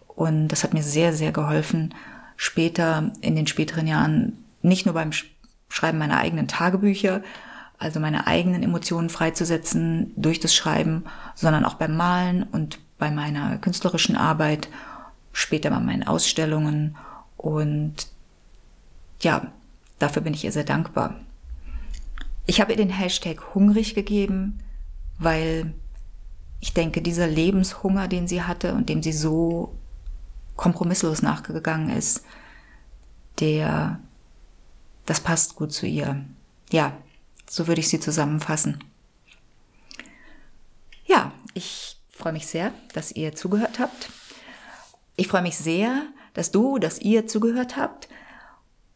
Und 0.08 0.50
das 0.50 0.63
hat 0.63 0.74
mir 0.74 0.84
sehr, 0.84 1.13
sehr 1.13 1.32
geholfen, 1.32 1.93
später 2.36 3.12
in 3.22 3.36
den 3.36 3.48
späteren 3.48 3.88
Jahren 3.88 4.43
nicht 4.62 4.86
nur 4.86 4.93
beim 4.93 5.12
Schreiben 5.69 5.98
meiner 5.98 6.17
eigenen 6.17 6.48
Tagebücher, 6.48 7.22
also 7.80 8.00
meine 8.00 8.28
eigenen 8.28 8.63
Emotionen 8.63 9.10
freizusetzen 9.10 10.13
durch 10.15 10.39
das 10.39 10.56
Schreiben, 10.56 11.04
sondern 11.36 11.65
auch 11.65 11.74
beim 11.76 11.98
Malen 11.98 12.43
und 12.43 12.80
bei 12.98 13.12
meiner 13.12 13.58
künstlerischen 13.58 14.15
Arbeit, 14.15 14.69
später 15.34 15.69
bei 15.69 15.80
meinen 15.80 16.08
Ausstellungen. 16.08 16.96
Und 17.43 18.08
ja, 19.19 19.51
dafür 19.99 20.21
bin 20.21 20.34
ich 20.34 20.45
ihr 20.45 20.53
sehr 20.53 20.63
dankbar. 20.63 21.19
Ich 22.45 22.62
habe 22.62 22.71
ihr 22.71 22.77
den 22.77 22.89
Hashtag 22.89 23.53
hungrig 23.53 23.95
gegeben, 23.95 24.60
weil 25.19 25.73
ich 26.62 26.73
denke, 26.73 27.01
dieser 27.01 27.27
Lebenshunger, 27.27 28.08
den 28.08 28.29
sie 28.29 28.43
hatte 28.43 28.73
und 28.73 28.88
dem 28.88 29.03
sie 29.03 29.12
so 29.12 29.75
kompromisslos 30.56 31.21
nachgegangen 31.21 31.89
ist, 31.89 32.23
der 33.41 33.99
das 35.06 35.19
passt 35.19 35.56
gut 35.56 35.73
zu 35.73 35.86
ihr. 35.86 36.23
Ja, 36.71 36.95
so 37.49 37.67
würde 37.67 37.82
ich 37.82 37.89
sie 37.89 37.99
zusammenfassen. 37.99 38.82
Ja, 41.06 41.34
ich 41.53 41.97
freue 42.10 42.32
mich 42.32 42.47
sehr, 42.47 42.73
dass 42.93 43.12
ihr 43.12 43.36
zugehört 43.36 43.79
habt. 43.79 44.10
Ich 45.17 45.27
freue 45.27 45.41
mich 45.41 45.58
sehr, 45.58 46.08
dass 46.34 46.52
du, 46.52 46.80
dass 46.80 47.00
ihr 47.00 47.28
zugehört 47.28 47.78
habt. 47.78 48.08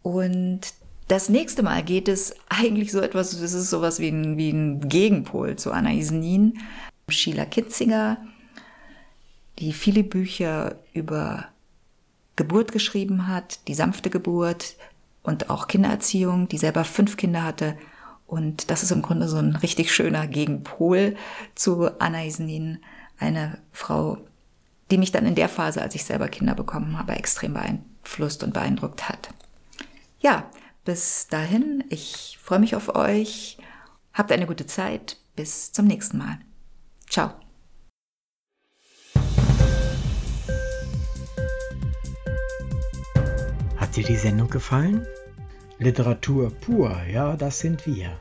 Und 0.01 0.61
das 1.07 1.29
nächste 1.29 1.63
Mal 1.63 1.83
geht 1.83 2.07
es 2.07 2.35
eigentlich 2.49 2.91
so 2.91 2.99
etwas, 2.99 3.39
das 3.39 3.53
ist 3.53 3.69
sowas 3.69 3.99
wie 3.99 4.09
ein, 4.09 4.37
wie 4.37 4.49
ein 4.49 4.87
Gegenpol 4.87 5.55
zu 5.55 5.71
Anna 5.71 5.93
Isnin. 5.93 6.59
Sheila 7.09 7.45
Kitzinger, 7.45 8.17
die 9.59 9.71
viele 9.73 10.03
Bücher 10.03 10.75
über 10.93 11.45
Geburt 12.35 12.71
geschrieben 12.71 13.27
hat, 13.27 13.67
die 13.67 13.73
sanfte 13.73 14.09
Geburt, 14.09 14.75
und 15.27 15.49
auch 15.49 15.67
Kindererziehung, 15.67 16.47
die 16.47 16.57
selber 16.57 16.85
fünf 16.85 17.17
Kinder 17.17 17.43
hatte. 17.43 17.77
Und 18.27 18.71
das 18.71 18.81
ist 18.81 18.91
im 18.91 19.01
Grunde 19.01 19.27
so 19.27 19.35
ein 19.35 19.57
richtig 19.57 19.93
schöner 19.93 20.25
Gegenpol 20.25 21.17
zu 21.53 21.89
Anna 21.99 22.23
Isnin, 22.23 22.79
eine 23.19 23.57
Frau, 23.73 24.19
die 24.91 24.97
mich 24.97 25.11
dann 25.11 25.25
in 25.25 25.35
der 25.35 25.49
Phase, 25.49 25.81
als 25.81 25.95
ich 25.95 26.05
selber 26.05 26.27
Kinder 26.27 26.55
bekommen 26.55 26.97
habe, 26.97 27.13
extrem 27.13 27.53
beeinflusst 27.53 28.43
und 28.43 28.53
beeindruckt 28.53 29.09
hat. 29.09 29.29
Ja, 30.19 30.49
bis 30.85 31.27
dahin, 31.27 31.83
ich 31.89 32.39
freue 32.41 32.59
mich 32.59 32.75
auf 32.75 32.95
euch. 32.95 33.57
Habt 34.13 34.31
eine 34.31 34.47
gute 34.47 34.65
Zeit. 34.65 35.17
Bis 35.35 35.71
zum 35.71 35.85
nächsten 35.85 36.17
Mal. 36.17 36.39
Ciao. 37.07 37.31
Hat 43.75 43.95
dir 43.95 44.03
die 44.03 44.15
Sendung 44.15 44.49
gefallen? 44.49 45.05
Literatur 45.77 46.49
pur, 46.49 46.99
ja, 47.11 47.35
das 47.35 47.59
sind 47.59 47.85
wir. 47.85 48.17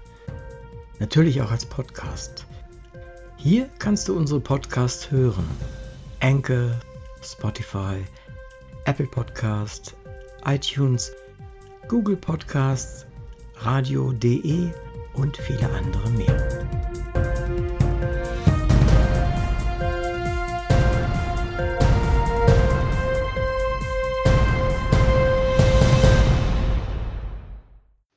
Natürlich 0.98 1.40
auch 1.40 1.50
als 1.50 1.64
Podcast. 1.64 2.46
Hier 3.36 3.70
kannst 3.78 4.08
du 4.08 4.16
unsere 4.16 4.40
Podcasts 4.40 5.10
hören. 5.10 5.48
Anchor, 6.20 6.80
Spotify, 7.22 8.04
Apple 8.84 9.06
Podcast, 9.06 9.94
iTunes, 10.44 11.12
Google 11.88 12.16
Podcasts, 12.16 13.06
radio.de 13.56 14.70
und 15.14 15.36
viele 15.36 15.68
andere 15.70 16.10
mehr. 16.10 16.55